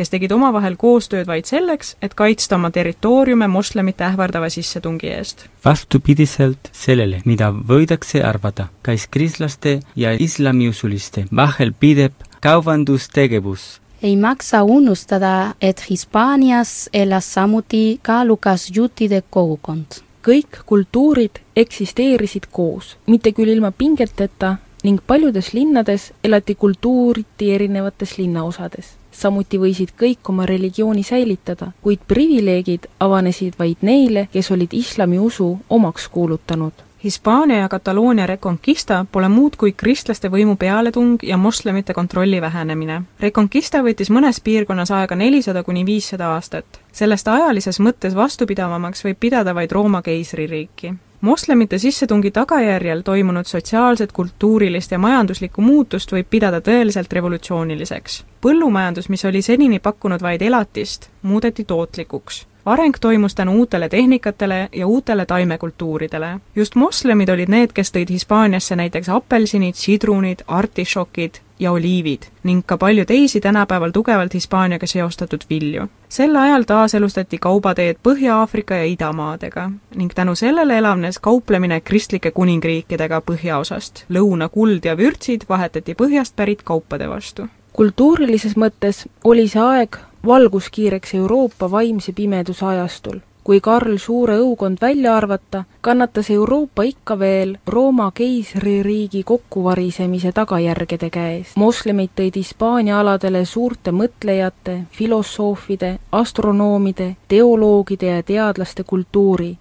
kes 0.01 0.09
tegid 0.13 0.33
omavahel 0.33 0.77
koostööd 0.81 1.29
vaid 1.29 1.49
selleks, 1.49 1.95
et 2.03 2.15
kaitsta 2.17 2.57
oma 2.57 2.71
territooriume 2.73 3.49
moslemite 3.53 4.07
ähvardava 4.07 4.49
sissetungi 4.49 5.11
eest. 5.13 5.47
vastupidiselt 5.65 6.71
sellele, 6.73 7.21
mida 7.25 7.51
võidakse 7.53 8.23
arvata, 8.25 8.69
käis 8.83 9.07
kristlaste 9.11 9.81
ja 9.97 10.15
islamiusuliste 10.19 11.27
vahel 11.37 11.73
pidev 11.73 12.13
kaubandustegevus. 12.41 13.81
ei 14.03 14.17
maksa 14.17 14.63
unustada, 14.63 15.55
et 15.61 15.91
Hispaanias 15.91 16.89
elas 16.93 17.35
samuti 17.35 17.99
kaalukas 18.03 18.71
juutide 18.75 19.23
kogukond. 19.31 20.01
kõik 20.23 20.65
kultuurid 20.67 21.41
eksisteerisid 21.57 22.47
koos, 22.51 22.97
mitte 23.07 23.33
küll 23.33 23.49
ilma 23.49 23.71
pingeteta, 23.73 24.57
ning 24.85 25.01
paljudes 25.07 25.53
linnades 25.53 26.13
elati 26.25 26.55
kultuuriti 26.55 27.55
erinevates 27.55 28.19
linnaosades 28.19 28.97
samuti 29.21 29.59
võisid 29.59 29.95
kõik 29.99 30.29
oma 30.33 30.47
religiooni 30.47 31.03
säilitada, 31.03 31.73
kuid 31.83 32.05
privileegid 32.09 32.87
avanesid 33.01 33.59
vaid 33.59 33.83
neile, 33.83 34.29
kes 34.33 34.51
olid 34.51 34.77
islamiusu 34.77 35.51
omaks 35.71 36.09
kuulutanud. 36.09 36.87
Hispaania 37.05 37.63
ja 37.63 37.69
Kataloonia 37.69 38.27
Reconquista 38.27 39.07
pole 39.13 39.29
muud 39.33 39.57
kui 39.57 39.73
kristlaste 39.73 40.29
võimu 40.29 40.59
pealetung 40.61 41.23
ja 41.25 41.39
moslemite 41.41 41.95
kontrolli 41.97 42.41
vähenemine. 42.41 43.03
Reconquista 43.21 43.81
võttis 43.81 44.13
mõnes 44.13 44.43
piirkonnas 44.45 44.93
aega 44.93 45.17
nelisada 45.17 45.63
kuni 45.65 45.87
viissada 45.87 46.35
aastat. 46.35 46.81
sellest 46.93 47.29
ajalises 47.29 47.81
mõttes 47.81 48.15
vastupidavamaks 48.15 49.05
võib 49.05 49.17
pidada 49.21 49.55
vaid 49.55 49.73
Rooma 49.73 50.03
keisririiki 50.03 50.95
moslemite 51.21 51.79
sissetungi 51.79 52.31
tagajärjel 52.31 53.03
toimunud 53.03 53.45
sotsiaalset, 53.45 54.13
kultuurilist 54.13 54.93
ja 54.93 54.99
majanduslikku 54.99 55.63
muutust 55.63 56.13
võib 56.13 56.27
pidada 56.31 56.61
tõeliselt 56.61 57.13
revolutsiooniliseks. 57.13 58.25
põllumajandus, 58.41 59.09
mis 59.09 59.25
oli 59.25 59.43
senini 59.43 59.79
pakkunud 59.79 60.23
vaid 60.23 60.43
elatist, 60.43 61.11
muudeti 61.23 61.65
tootlikuks. 61.65 62.47
Areng 62.67 62.95
toimus 63.01 63.35
tänu 63.35 63.59
uutele 63.59 63.89
tehnikatele 63.89 64.69
ja 64.73 64.87
uutele 64.87 65.27
taimekultuuridele. 65.27 66.41
just 66.57 66.75
moslemid 66.75 67.29
olid 67.29 67.49
need, 67.49 67.73
kes 67.75 67.93
tõid 67.93 68.11
Hispaaniasse 68.11 68.77
näiteks 68.77 69.09
apelsinid, 69.09 69.75
sidrunid, 69.75 70.39
artišokid 70.47 71.41
ja 71.61 71.73
oliivid 71.73 72.23
ning 72.43 72.63
ka 72.67 72.79
palju 72.79 73.05
teisi 73.05 73.41
tänapäeval 73.41 73.91
tugevalt 73.91 74.35
Hispaaniaga 74.35 74.87
seostatud 74.87 75.41
vilju. 75.51 75.87
sel 76.09 76.37
ajal 76.37 76.63
taaselustati 76.63 77.39
kaubateed 77.39 77.97
Põhja-Aafrika 78.09 78.75
ja 78.75 78.85
idamaadega 78.85 79.71
ning 79.95 80.13
tänu 80.15 80.35
sellele 80.35 80.79
elavnes 80.79 81.19
kauplemine 81.19 81.81
kristlike 81.81 82.31
kuningriikidega 82.31 83.23
põhjaosast. 83.31 84.05
lõuna 84.11 84.49
kuld 84.49 84.85
ja 84.85 84.97
vürtsid 84.97 85.45
vahetati 85.49 85.95
põhjast 85.95 86.37
pärit 86.37 86.63
kaupade 86.63 87.09
vastu. 87.09 87.47
kultuurilises 87.73 88.57
mõttes 88.57 89.07
oli 89.25 89.49
see 89.49 89.63
aeg 89.63 89.97
valguskiireks 90.27 91.15
Euroopa 91.15 91.71
vaimse 91.71 92.13
pimeduse 92.13 92.67
ajastul 92.67 93.21
kui 93.45 93.61
Karl 93.61 93.97
Suure 93.99 94.37
õukond 94.39 94.79
välja 94.81 95.17
arvata, 95.17 95.65
kannatas 95.81 96.29
Euroopa 96.31 96.85
ikka 96.87 97.17
veel 97.19 97.57
Rooma 97.67 98.11
keisririigi 98.15 99.23
kokkuvarisemise 99.25 100.33
tagajärgede 100.33 101.11
käes. 101.11 101.57
moslemid 101.57 102.11
tõid 102.17 102.37
Hispaania 102.37 103.01
aladele 103.01 103.45
suurte 103.45 103.91
mõtlejate, 103.91 104.85
filosoofide, 104.93 105.99
astronoomide, 106.13 107.17
teoloogide 107.29 108.07
ja 108.07 108.23
teadlaste 108.23 108.85
kultuuri, 108.85 109.57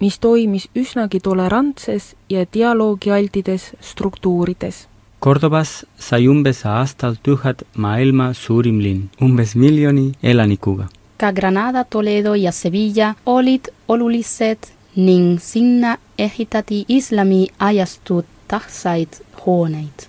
mis 0.00 0.18
toimis 0.18 0.68
üsnagi 0.76 1.20
tolerantses 1.20 2.14
ja 2.28 2.46
dialoogialtides 2.54 3.72
struktuurides 3.80 4.91
Kordobas 5.22 5.86
sai 5.98 6.26
umbes 6.28 6.64
aastal 6.66 7.14
tuhat 7.22 7.62
maailma 7.76 8.32
suurim 8.34 8.80
linn, 8.82 9.04
umbes 9.22 9.54
miljoni 9.54 10.12
elanikuga 10.22 10.88
ka 11.22 11.32
Granada, 11.32 11.84
Toledo 11.84 12.34
ja 12.34 12.52
Sevilla 12.52 13.14
olid 13.26 13.68
olulised 13.88 14.58
ning 14.96 15.38
sinna 15.40 15.92
ehitati 16.18 16.84
islami 16.88 17.46
ajastud 17.58 18.24
tähtsaid 18.48 19.20
hooneid. 19.46 20.08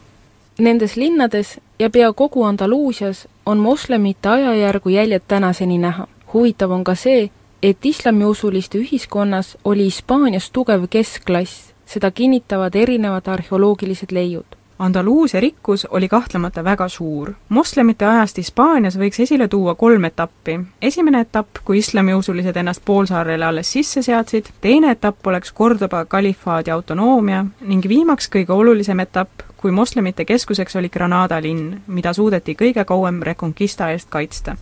Nendes 0.60 0.95
linnades 0.95 1.60
ja 1.80 1.89
pea 1.89 2.13
kogu 2.13 2.43
Andaluusias 2.43 3.28
on 3.45 3.58
moslemite 3.58 4.30
ajajärgu 4.30 4.89
jäljed 4.89 5.21
tänaseni 5.28 5.78
näha. 5.78 6.08
huvitav 6.34 6.71
on 6.71 6.84
ka 6.84 6.95
see, 6.95 7.30
et 7.63 7.86
islamiusuliste 7.86 8.78
ühiskonnas 8.78 9.58
oli 9.63 9.84
Hispaanias 9.84 10.52
tugev 10.52 10.88
keskklass, 10.89 11.73
seda 11.86 12.12
kinnitavad 12.12 12.76
erinevad 12.76 13.28
arheoloogilised 13.28 14.12
leiud 14.12 14.62
Andaluusia 14.79 15.39
rikkus 15.39 15.86
oli 15.86 16.07
kahtlemata 16.07 16.63
väga 16.63 16.88
suur. 16.89 17.33
moslemite 17.49 18.05
ajast 18.05 18.38
Hispaanias 18.38 18.97
võiks 18.97 19.19
esile 19.21 19.47
tuua 19.47 19.75
kolm 19.75 20.03
etappi. 20.05 20.59
esimene 20.81 21.19
etapp, 21.19 21.57
kui 21.65 21.77
islamiusulised 21.77 22.55
ennast 22.55 22.81
poolsaarele 22.86 23.45
alles 23.45 23.71
sisse 23.71 24.01
seadsid, 24.01 24.45
teine 24.62 24.91
etapp 24.91 25.27
oleks 25.27 25.53
Cordoba 25.53 26.05
kalifaadi 26.05 26.71
autonoomia 26.71 27.45
ning 27.62 27.88
viimaks 27.88 28.29
kõige 28.29 28.51
olulisem 28.51 28.99
etapp, 28.99 29.29
kui 29.57 29.71
moslemite 29.71 30.25
keskuseks 30.25 30.75
oli 30.75 30.89
Granada 30.89 31.41
linn, 31.41 31.81
mida 31.88 32.13
suudeti 32.13 32.55
kõige 32.55 32.86
kauem 32.86 33.21
Reconquista 33.21 33.89
eest 33.91 34.09
kaitsta. 34.09 34.57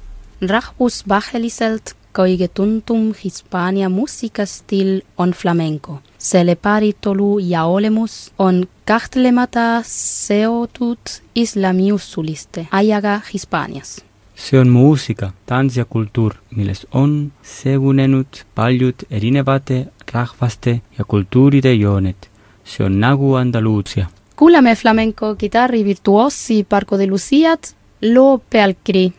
rahvusvaheliselt 0.50 1.95
kõige 2.13 2.47
tuntum 2.47 3.13
Hispaania 3.24 3.89
muusikastiil 3.89 5.02
on 5.17 5.32
flamenco. 5.32 6.00
Selle 6.22 6.56
päritolu 6.56 7.40
ja 7.40 7.64
olemus 7.64 8.32
on 8.40 8.66
kahtlemata 8.86 9.82
seotud 9.86 10.98
islamiusuliste 11.36 12.68
ajaga 12.72 13.20
Hispaanias. 13.34 14.06
see 14.36 14.60
on 14.60 14.70
muusika, 14.70 15.32
tants 15.46 15.78
ja 15.78 15.86
kultuur, 15.86 16.34
milles 16.56 16.88
on 16.92 17.32
segunenud 17.44 18.46
paljud 18.56 19.06
erinevate 19.12 19.86
rahvaste 20.14 20.82
ja 20.98 21.06
kultuuride 21.06 21.74
jooned. 21.74 22.30
see 22.64 22.86
on 22.86 23.00
nagu 23.00 23.34
Andaluusia. 23.36 24.06
kuulame 24.36 24.76
flamenco 24.76 25.36
kitarrivirtuoosi 25.36 26.66
Parco 26.70 26.98
de 26.98 27.08
Luciat 27.08 27.76
loo 28.14 28.38
pealkiri 28.50 29.14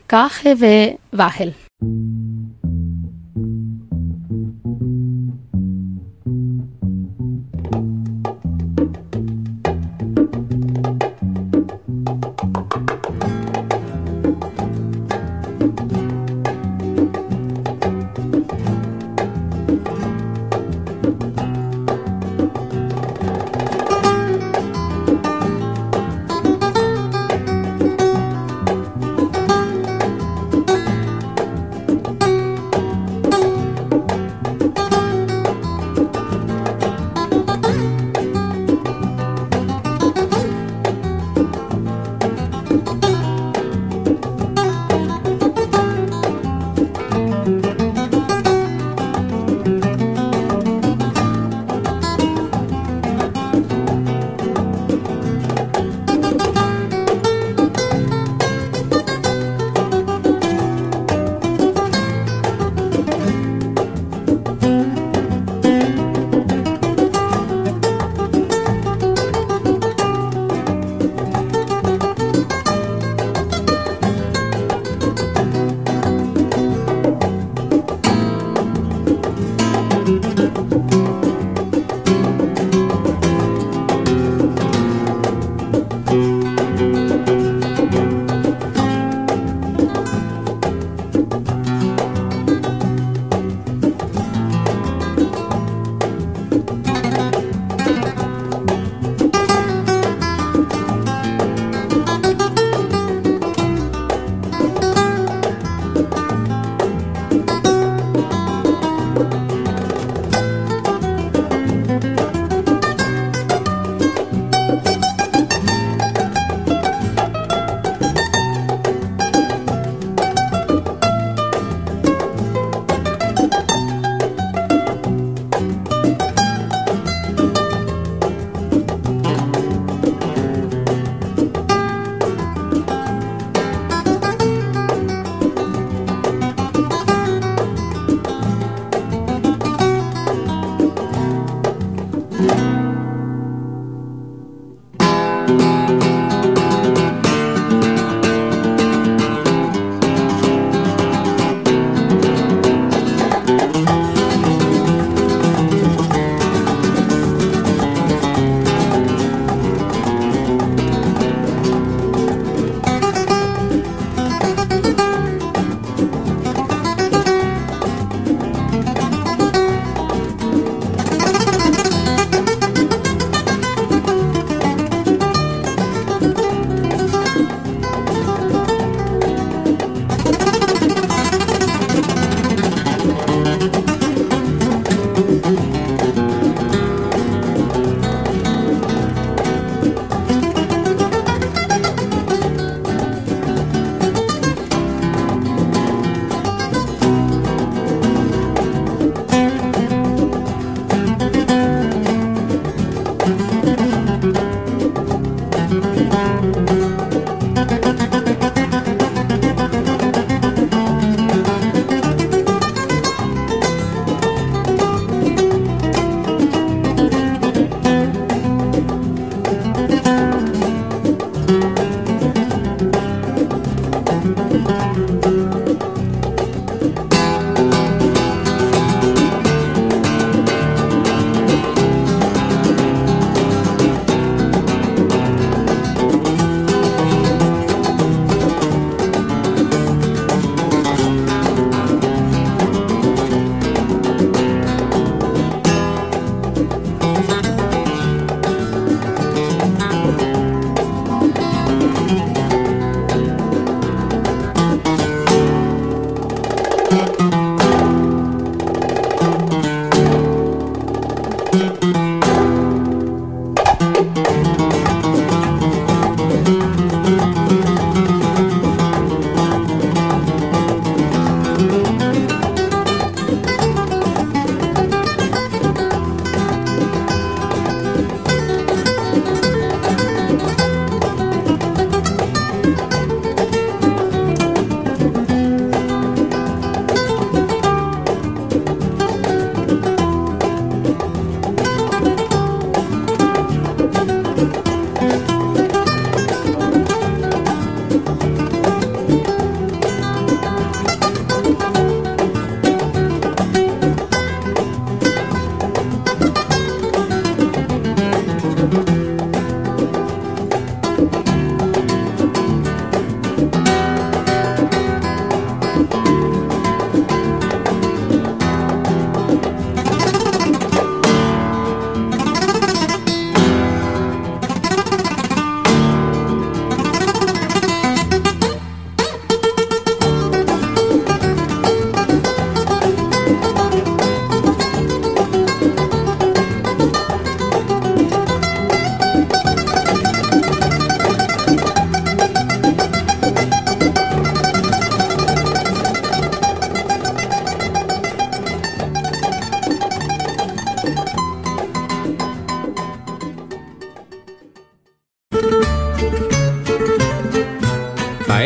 vee 0.60 0.98
vahel. 1.16 1.52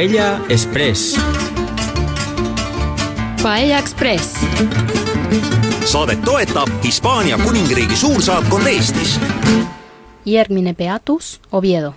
Paella 0.06 0.40
Express. 0.48 1.20
Paella 3.42 3.78
Express. 3.78 4.46
saadet 5.84 6.22
toetab 6.24 6.68
Hispaania 6.84 7.38
kuningriigi 7.38 7.96
suursaatkond 7.96 8.66
Eestis. 8.66 9.20
järgmine 10.26 10.74
peatus 10.74 11.40
Oviedo. 11.52 11.92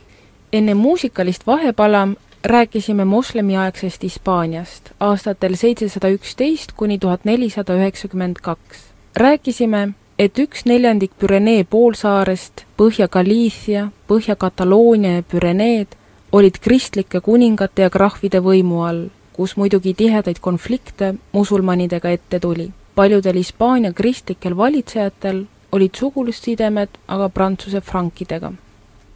enne 0.53 0.73
muusikalist 0.73 1.47
vahepala 1.47 2.07
rääkisime 2.43 3.05
moslemiaegsest 3.05 4.03
Hispaaniast 4.03 4.89
aastatel 4.99 5.55
seitsesada 5.55 6.09
üksteist 6.09 6.71
kuni 6.75 6.99
tuhat 6.99 7.25
nelisada 7.25 7.73
üheksakümmend 7.73 8.35
kaks. 8.41 8.77
rääkisime, 9.15 9.89
et 10.19 10.39
üks 10.39 10.65
neljandik 10.65 11.11
Pürenee 11.19 11.63
poolsaarest, 11.63 12.53
Põhja-Galiitia, 12.77 13.87
Põhja-Kataloonia 14.07 15.15
ja 15.15 15.23
Püreneed 15.23 15.98
olid 16.31 16.59
kristlike 16.59 17.19
kuningate 17.25 17.81
ja 17.81 17.89
krahvide 17.89 18.39
võimu 18.45 18.83
all, 18.85 19.07
kus 19.33 19.55
muidugi 19.57 19.93
tihedaid 19.93 20.39
konflikte 20.39 21.15
musulmanidega 21.33 22.09
ette 22.09 22.39
tuli. 22.39 22.71
paljudel 22.95 23.35
Hispaania 23.35 23.93
kristlikel 23.93 24.57
valitsejatel 24.57 25.45
olid 25.71 25.95
sugulussidemed 25.95 26.89
aga 27.07 27.29
Prantsuse 27.29 27.81
frankidega 27.81 28.51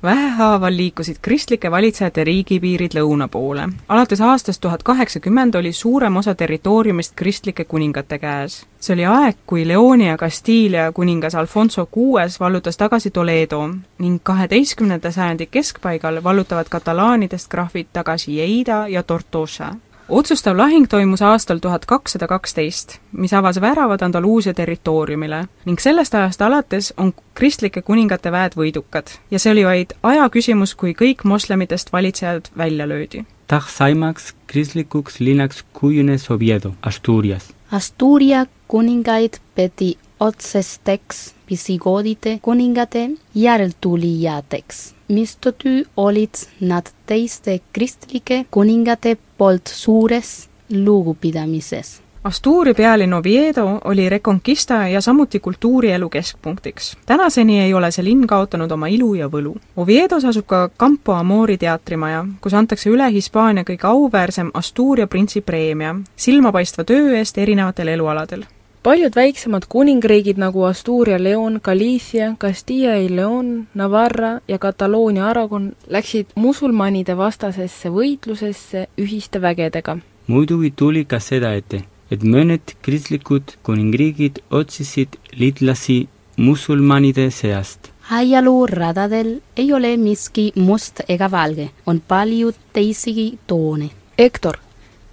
vähehaaval 0.03 0.77
liikusid 0.77 1.15
kristlike 1.21 1.71
valitsejate 1.71 2.23
riigipiirid 2.23 2.91
lõuna 2.97 3.27
poole. 3.27 3.69
alates 3.87 4.21
aastast 4.21 4.61
tuhat 4.61 4.83
kaheksakümmend 4.83 5.55
oli 5.55 5.71
suurem 5.73 6.17
osa 6.17 6.35
territooriumist 6.35 7.15
kristlike 7.15 7.63
kuningate 7.63 8.19
käes. 8.19 8.65
see 8.79 8.93
oli 8.93 9.05
aeg, 9.05 9.35
kui 9.47 9.67
Leoni 9.67 10.07
ja 10.07 10.17
Kastiilia 10.17 10.91
kuningas 10.91 11.35
Alfonso 11.35 11.85
Kuues 11.85 12.39
vallutas 12.39 12.77
tagasi 12.77 13.11
Toledo 13.11 13.69
ning 13.97 14.19
kaheteistkümnenda 14.23 15.11
sajandi 15.11 15.45
keskpaigal 15.45 16.23
vallutavad 16.23 16.69
katalaanidest 16.69 17.49
krahvid 17.49 17.87
tagasi 17.93 18.35
Lleida 18.35 18.87
ja 18.87 19.03
Tortosa 19.03 19.75
otsustav 20.09 20.57
lahing 20.57 20.87
toimus 20.89 21.21
aastal 21.21 21.57
tuhat 21.57 21.85
kakssada 21.85 22.27
kaksteist, 22.27 22.97
mis 23.11 23.33
avas 23.33 23.61
väravad 23.61 24.01
Andaluusia 24.01 24.53
territooriumile 24.53 25.45
ning 25.65 25.79
sellest 25.79 26.15
ajast 26.15 26.41
alates 26.41 26.93
on 26.97 27.13
kristlike 27.33 27.81
kuningate 27.81 28.31
väed 28.31 28.57
võidukad 28.59 29.15
ja 29.31 29.39
see 29.39 29.51
oli 29.51 29.65
vaid 29.65 29.93
aja 30.03 30.29
küsimus, 30.29 30.75
kui 30.75 30.93
kõik 30.93 31.23
moslemitest 31.23 31.93
valitsejad 31.93 32.51
välja 32.57 32.87
löödi. 32.89 33.25
Tahsaimaks 33.47 34.33
kristlikuks 34.47 35.19
linnaks 35.19 35.63
kujunes 35.73 36.31
Oviedo, 36.31 36.73
Asturias. 36.81 37.53
Asturia 37.71 38.45
kuningaid 38.73 39.33
peeti 39.55 39.97
otsesteks 40.19 41.35
visigoodide 41.49 42.39
kuningate 42.41 43.09
järeltulijateks, 43.35 44.79
mistõttu 45.13 45.73
olid 45.97 46.39
nad 46.59 46.89
teiste 47.05 47.59
kristlike 47.73 48.39
kuningate 48.51 49.13
poolt 49.37 49.69
suures 49.69 50.31
lugupidamises. 50.73 51.99
Asturia 52.23 52.73
pealinn 52.73 53.13
Oviedo 53.13 53.65
oli 53.85 54.07
Reconquista 54.09 54.87
ja 54.87 55.01
samuti 55.01 55.39
kultuurielu 55.39 56.09
keskpunktiks. 56.09 56.97
tänaseni 57.05 57.59
ei 57.61 57.73
ole 57.73 57.91
see 57.91 58.05
linn 58.05 58.27
kaotanud 58.27 58.71
oma 58.71 58.87
ilu 58.87 59.13
ja 59.13 59.27
võlu. 59.27 59.53
Oviedos 59.77 60.25
asub 60.25 60.47
ka 60.47 60.69
Campo 60.79 61.13
Amori 61.13 61.57
teatrimaja, 61.57 62.25
kus 62.41 62.53
antakse 62.53 62.89
üle 62.89 63.11
Hispaania 63.13 63.63
kõige 63.69 63.85
auväärsem 63.85 64.51
Asturia 64.53 65.07
printsi 65.07 65.41
preemia 65.41 65.95
silmapaistva 66.15 66.83
töö 66.83 67.15
eest 67.21 67.37
erinevatel 67.37 67.93
elualadel 67.99 68.49
paljud 68.83 69.15
väiksemad 69.15 69.63
kuningriigid 69.69 70.37
nagu 70.37 70.65
Asturia, 70.67 71.17
Leon, 71.23 71.59
Galicia, 71.63 72.35
Castilla 72.39 72.97
y 72.99 73.09
Leon, 73.15 73.67
Navarra 73.73 74.39
ja 74.47 74.57
Kataloonia 74.59 75.27
Aragon 75.27 75.71
läksid 75.87 76.35
musulmanide 76.35 77.15
vastasesse 77.17 77.89
võitlusesse 77.89 78.87
ühiste 78.99 79.41
vägedega. 79.41 79.97
muidugi 80.27 80.71
tuli 80.71 81.05
ka 81.05 81.19
seda 81.19 81.53
ette, 81.53 81.83
et 82.11 82.23
mõned 82.23 82.75
kristlikud 82.81 83.55
kuningriigid 83.63 84.43
otsisid 84.51 85.15
liitlasi 85.31 86.07
musulmanide 86.37 87.31
seast. 87.31 87.91
ajalooradadel 88.11 89.39
ei 89.57 89.73
ole 89.73 89.97
miski 89.97 90.51
must 90.55 91.01
ega 91.07 91.31
valge, 91.31 91.69
on 91.85 92.01
palju 92.07 92.51
teisigi 92.73 93.37
toone. 93.47 93.89
Hektor, 94.19 94.57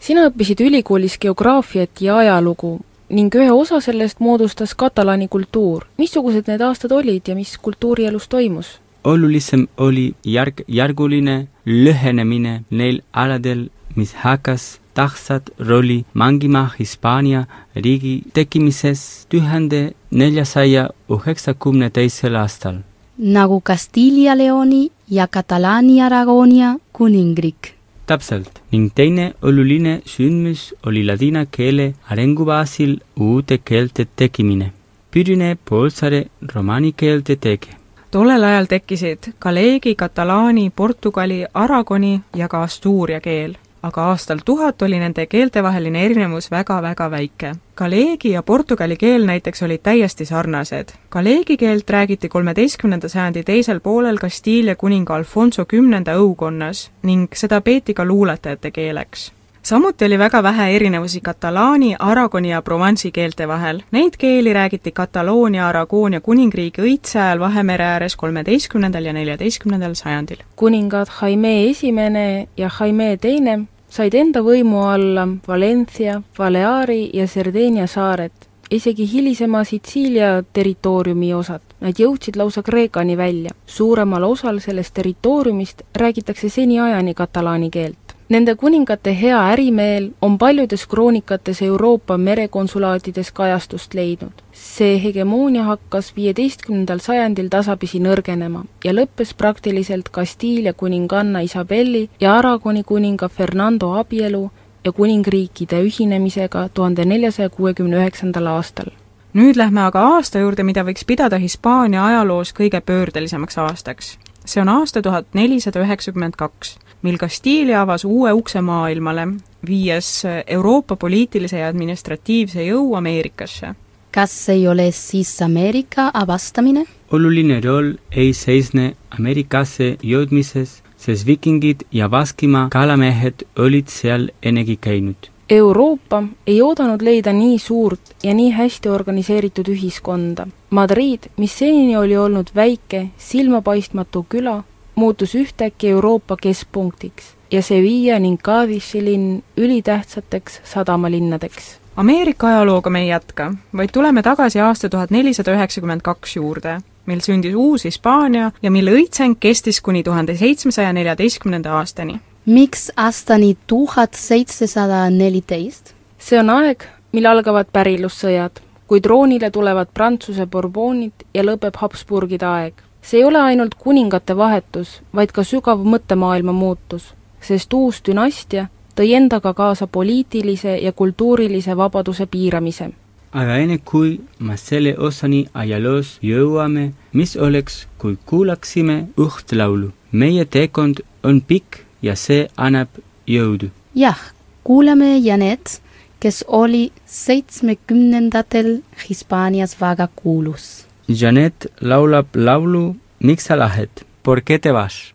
sina 0.00 0.26
õppisid 0.28 0.60
ülikoolis 0.60 1.18
geograafiat 1.18 1.90
ja 2.00 2.16
ajalugu 2.16 2.80
ning 3.10 3.34
ühe 3.34 3.50
osa 3.52 3.80
sellest 3.80 4.20
moodustas 4.20 4.74
katalaani 4.74 5.28
kultuur. 5.28 5.84
missugused 5.98 6.46
need 6.48 6.60
aastad 6.60 6.92
olid 6.92 7.28
ja 7.28 7.34
mis 7.34 7.58
kultuurielus 7.58 8.28
toimus? 8.28 8.80
olulisem 9.04 9.66
oli 9.76 10.14
järk-järguline 10.24 11.48
lõhenemine 11.66 12.60
neil 12.70 13.00
aladel, 13.12 13.68
mis 13.96 14.14
hakkas 14.14 14.80
tähtsat 14.94 15.50
rolli 15.58 16.04
mängima 16.14 16.68
Hispaania 16.78 17.44
riigi 17.76 18.22
tekkimises 18.32 19.26
tuhande 19.28 19.92
neljasaja 20.10 20.88
üheksakümne 21.10 21.90
teisel 21.90 22.34
aastal. 22.34 22.78
nagu 23.18 23.60
Castilla 23.60 24.38
Leoni 24.38 24.90
ja 25.10 25.26
Katalaania 25.26 26.06
Aragonia 26.06 26.76
kuningriik 26.92 27.79
täpselt 28.10 28.60
ning 28.72 28.90
teine 28.94 29.26
oluline 29.42 29.94
sündmus 30.12 30.66
oli 30.86 31.04
ladina 31.06 31.46
keele 31.56 31.86
arengubaasil 32.10 32.98
uute 33.28 33.58
keelte 33.70 34.06
tekkimine. 34.16 34.72
Pürinee 35.10 35.56
poolsaare 35.68 36.20
romaani 36.54 36.92
keelte 36.92 37.36
teke. 37.36 37.76
tollel 38.10 38.44
ajal 38.44 38.66
tekkisid 38.66 39.32
galeegi, 39.40 39.94
katalaani, 39.94 40.70
portugali, 40.70 41.44
aragoni 41.54 42.20
ja 42.36 42.48
ka 42.48 42.62
astuuria 42.62 43.20
keel 43.20 43.54
aga 43.82 44.02
aastal 44.10 44.38
tuhat 44.44 44.82
oli 44.82 44.98
nende 44.98 45.26
keeltevaheline 45.26 46.04
erinevus 46.04 46.50
väga-väga 46.50 47.10
väike. 47.10 47.54
Galeegi 47.76 48.30
ja 48.30 48.42
portugali 48.42 48.96
keel 48.96 49.24
näiteks 49.26 49.62
olid 49.62 49.82
täiesti 49.82 50.24
sarnased. 50.24 50.92
Galeegi 51.10 51.56
keelt 51.56 51.90
räägiti 51.90 52.28
kolmeteistkümnenda 52.28 53.08
sajandi 53.08 53.42
teisel 53.42 53.80
poolel 53.80 54.18
Kastiilia 54.18 54.76
kuninga 54.76 55.14
Alfonso 55.14 55.64
kümnenda 55.64 56.16
õukonnas 56.20 56.90
ning 57.02 57.28
seda 57.34 57.60
peeti 57.60 57.94
ka 57.94 58.04
luuletajate 58.04 58.70
keeleks 58.70 59.30
samuti 59.62 60.04
oli 60.04 60.18
väga 60.18 60.42
vähe 60.42 60.76
erinevusi 60.76 61.20
katalaani, 61.20 61.96
aragoni 61.98 62.50
ja 62.50 62.62
provansi 62.62 63.10
keelte 63.12 63.48
vahel. 63.48 63.82
Neid 63.90 64.16
keeli 64.18 64.52
räägiti 64.52 64.92
Kataloonia, 64.92 65.68
Aragoonia 65.68 66.20
kuningriigi 66.20 66.82
õitse 66.82 67.18
ajal 67.20 67.40
Vahemere 67.40 67.84
ääres 67.84 68.16
kolmeteistkümnendal 68.16 69.04
ja 69.04 69.12
neljateistkümnendal 69.12 69.94
sajandil. 69.94 70.36
kuningad 70.56 71.06
Jaime 71.22 71.70
Esimene 71.70 72.48
ja 72.56 72.70
Jaime 72.80 73.16
Teine 73.16 73.60
said 73.88 74.14
enda 74.14 74.40
võimu 74.42 74.84
alla 74.86 75.26
Valencia, 75.48 76.22
Baleari 76.36 77.10
ja 77.14 77.26
Sardeenia 77.28 77.86
saared, 77.86 78.32
isegi 78.70 79.06
hilisema 79.12 79.64
Sitsiilia 79.64 80.42
territooriumi 80.52 81.34
osad. 81.34 81.60
Nad 81.80 81.98
jõudsid 81.98 82.36
lausa 82.36 82.62
Kreekani 82.62 83.16
välja. 83.16 83.50
suuremal 83.66 84.22
osal 84.24 84.60
sellest 84.60 84.94
territooriumist 84.94 85.82
räägitakse 85.96 86.48
seniajani 86.48 87.14
katalaani 87.14 87.70
keelt. 87.70 88.09
Nende 88.30 88.54
kuningate 88.54 89.10
hea 89.20 89.38
ärimeel 89.52 90.04
on 90.22 90.38
paljudes 90.38 90.86
kroonikates 90.86 91.62
Euroopa 91.62 92.18
merekonsulaatides 92.18 93.32
kajastust 93.32 93.94
leidnud. 93.94 94.32
see 94.52 95.02
hegemoonia 95.02 95.64
hakkas 95.64 96.12
viieteistkümnendal 96.16 96.98
sajandil 97.02 97.48
tasapisi 97.50 97.98
nõrgenema 97.98 98.60
ja 98.84 98.92
lõppes 98.92 99.32
praktiliselt 99.36 100.08
Kastiilia 100.08 100.72
kuninganna 100.72 101.40
Isabelli 101.40 102.10
ja 102.20 102.34
Aragoni 102.36 102.82
kuninga 102.82 103.28
Fernando 103.28 103.92
abielu 103.98 104.50
ja 104.84 104.92
kuningriikide 104.92 105.82
ühinemisega 105.82 106.68
tuhande 106.74 107.04
neljasaja 107.04 107.50
kuuekümne 107.50 107.96
üheksandal 107.96 108.46
aastal 108.46 108.92
nüüd 109.34 109.56
lähme 109.56 109.80
aga 109.80 110.04
aasta 110.14 110.38
juurde, 110.38 110.62
mida 110.62 110.84
võiks 110.86 111.02
pidada 111.06 111.38
Hispaania 111.38 112.06
ajaloos 112.06 112.54
kõige 112.54 112.80
pöördelisemaks 112.80 113.58
aastaks. 113.58 114.18
see 114.44 114.62
on 114.62 114.68
aasta 114.68 115.02
tuhat 115.02 115.26
nelisada 115.34 115.82
üheksakümmend 115.82 116.38
kaks 116.38 116.78
mil 117.02 117.18
Kastiilia 117.18 117.82
avas 117.82 118.04
uue 118.04 118.32
ukse 118.32 118.60
maailmale, 118.60 119.26
viies 119.66 120.22
Euroopa 120.46 120.96
poliitilise 120.96 121.58
ja 121.58 121.68
administratiivse 121.68 122.64
jõu 122.66 122.94
Ameerikasse. 122.96 123.74
kas 124.10 124.48
ei 124.48 124.68
ole 124.68 124.90
siis 124.92 125.42
Ameerika 125.42 126.10
avastamine? 126.14 126.84
oluline 127.12 127.60
roll 127.60 127.94
ei 128.10 128.32
seisne 128.32 128.94
Ameerikasse 129.18 129.96
jõudmises, 130.02 130.82
sest 130.96 131.26
vikingid 131.26 131.82
ja 131.92 132.08
Baskimaa 132.08 132.68
kalamehed 132.68 133.46
olid 133.58 133.88
seal 133.88 134.28
ennegi 134.42 134.76
käinud. 134.76 135.30
Euroopa 135.50 136.22
ei 136.46 136.60
oodanud 136.62 137.02
leida 137.02 137.32
nii 137.32 137.58
suurt 137.58 138.12
ja 138.22 138.34
nii 138.34 138.50
hästi 138.54 138.88
organiseeritud 138.88 139.68
ühiskonda. 139.68 140.46
Madrid, 140.70 141.26
mis 141.36 141.56
senini 141.58 141.96
oli 141.96 142.16
olnud 142.16 142.52
väike, 142.54 143.08
silmapaistmatu 143.18 144.26
küla, 144.28 144.62
muutus 145.00 145.34
ühtäkki 145.34 145.90
Euroopa 145.94 146.36
keskpunktiks 146.36 147.34
ja 147.50 147.62
Sevilla 147.62 148.18
ning 148.18 148.38
Cadixi 148.42 149.04
linn 149.04 149.42
ülitähtsateks 149.56 150.60
sadamalinnadeks. 150.64 151.76
Ameerika 151.96 152.46
ajalooga 152.46 152.90
me 152.90 153.02
ei 153.02 153.08
jätka, 153.08 153.52
vaid 153.76 153.90
tuleme 153.92 154.22
tagasi 154.22 154.60
aasta 154.60 154.88
tuhat 154.88 155.10
nelisada 155.10 155.56
üheksakümmend 155.56 156.04
kaks 156.06 156.36
juurde, 156.36 156.80
mil 157.06 157.20
sündis 157.20 157.54
uus 157.54 157.84
Hispaania 157.84 158.52
ja 158.62 158.70
mille 158.70 158.94
õitseng 158.94 159.40
kestis 159.40 159.80
kuni 159.80 160.02
tuhande 160.06 160.36
seitsmesaja 160.36 160.92
neljateistkümnenda 160.92 161.78
aastani 161.78 162.20
miks 162.46 162.92
aastani 162.96 163.56
tuhat 163.66 164.14
seitsesada 164.14 165.10
neliteist? 165.10 165.94
see 166.18 166.38
on 166.40 166.50
aeg, 166.50 166.84
mil 167.12 167.26
algavad 167.26 167.68
pärilussõjad, 167.72 168.60
kui 168.88 169.00
troonile 169.00 169.50
tulevad 169.50 169.88
Prantsuse 169.94 170.46
Bourbonid 170.46 171.24
ja 171.34 171.44
lõpeb 171.44 171.76
Habsburgide 171.80 172.46
aeg. 172.46 172.74
See 173.02 173.18
ei 173.18 173.24
ole 173.24 173.38
ainult 173.38 173.74
kuningate 173.74 174.36
vahetus, 174.36 175.00
vaid 175.14 175.32
ka 175.32 175.44
sügav 175.44 175.84
mõttemaailma 175.84 176.52
muutus, 176.52 177.14
sest 177.40 177.72
uus 177.74 178.02
dünastia 178.06 178.68
tõi 178.96 179.14
endaga 179.16 179.54
kaasa 179.54 179.86
poliitilise 179.86 180.78
ja 180.78 180.92
kultuurilise 180.92 181.76
vabaduse 181.76 182.26
piiramise 182.26 182.92
aga 183.32 183.58
enne 183.62 183.78
kui 183.90 184.16
me 184.38 184.56
selle 184.58 184.96
osani 184.98 185.44
ajaloos 185.54 186.16
jõuame, 186.24 186.90
mis 187.12 187.36
oleks, 187.36 187.86
kui 187.98 188.18
kuulaksime 188.26 188.96
üht 189.18 189.54
laulu. 189.54 189.92
meie 190.12 190.44
teekond 190.44 191.00
on 191.22 191.40
pikk 191.40 191.84
ja 192.02 192.16
see 192.16 192.48
annab 192.56 192.88
jõudu. 193.26 193.70
jah, 193.94 194.18
kuulame 194.64 195.18
Janet, 195.18 195.80
kes 196.20 196.44
oli 196.48 196.92
seitsmekümnendatel 197.06 198.82
Hispaanias 199.08 199.76
väga 199.80 200.08
kuulus. 200.16 200.86
Janet 201.12 201.66
laulab 201.80 202.26
laulu 202.34 202.94
Miks 203.20 203.44
sa 203.44 203.56
lähed? 203.56 203.90
¿Por 204.22 204.42
qué 204.44 204.58
te 204.58 204.70
vas? 204.70 205.12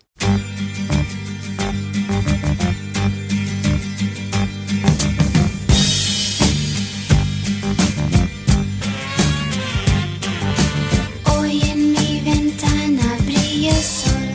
Hoy 11.34 11.62
en 11.72 11.92
mi 11.94 12.22
ventana 12.26 13.08
brilla 13.26 13.72
el 13.72 13.84
sol 13.84 14.30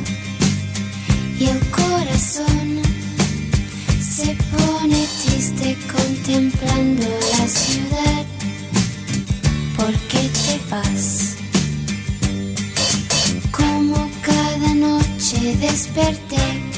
y 1.38 1.44
el 1.44 1.60
corazón 1.70 2.80
se 4.00 4.34
pone 4.50 5.06
triste 5.22 5.76
contemplando 5.92 7.06
la 7.06 7.46
ciudad. 7.46 8.24
¿Por 9.76 9.92
qué 10.08 10.22
te 10.44 10.58
vas? 10.70 11.19
Desperté 15.70 16.69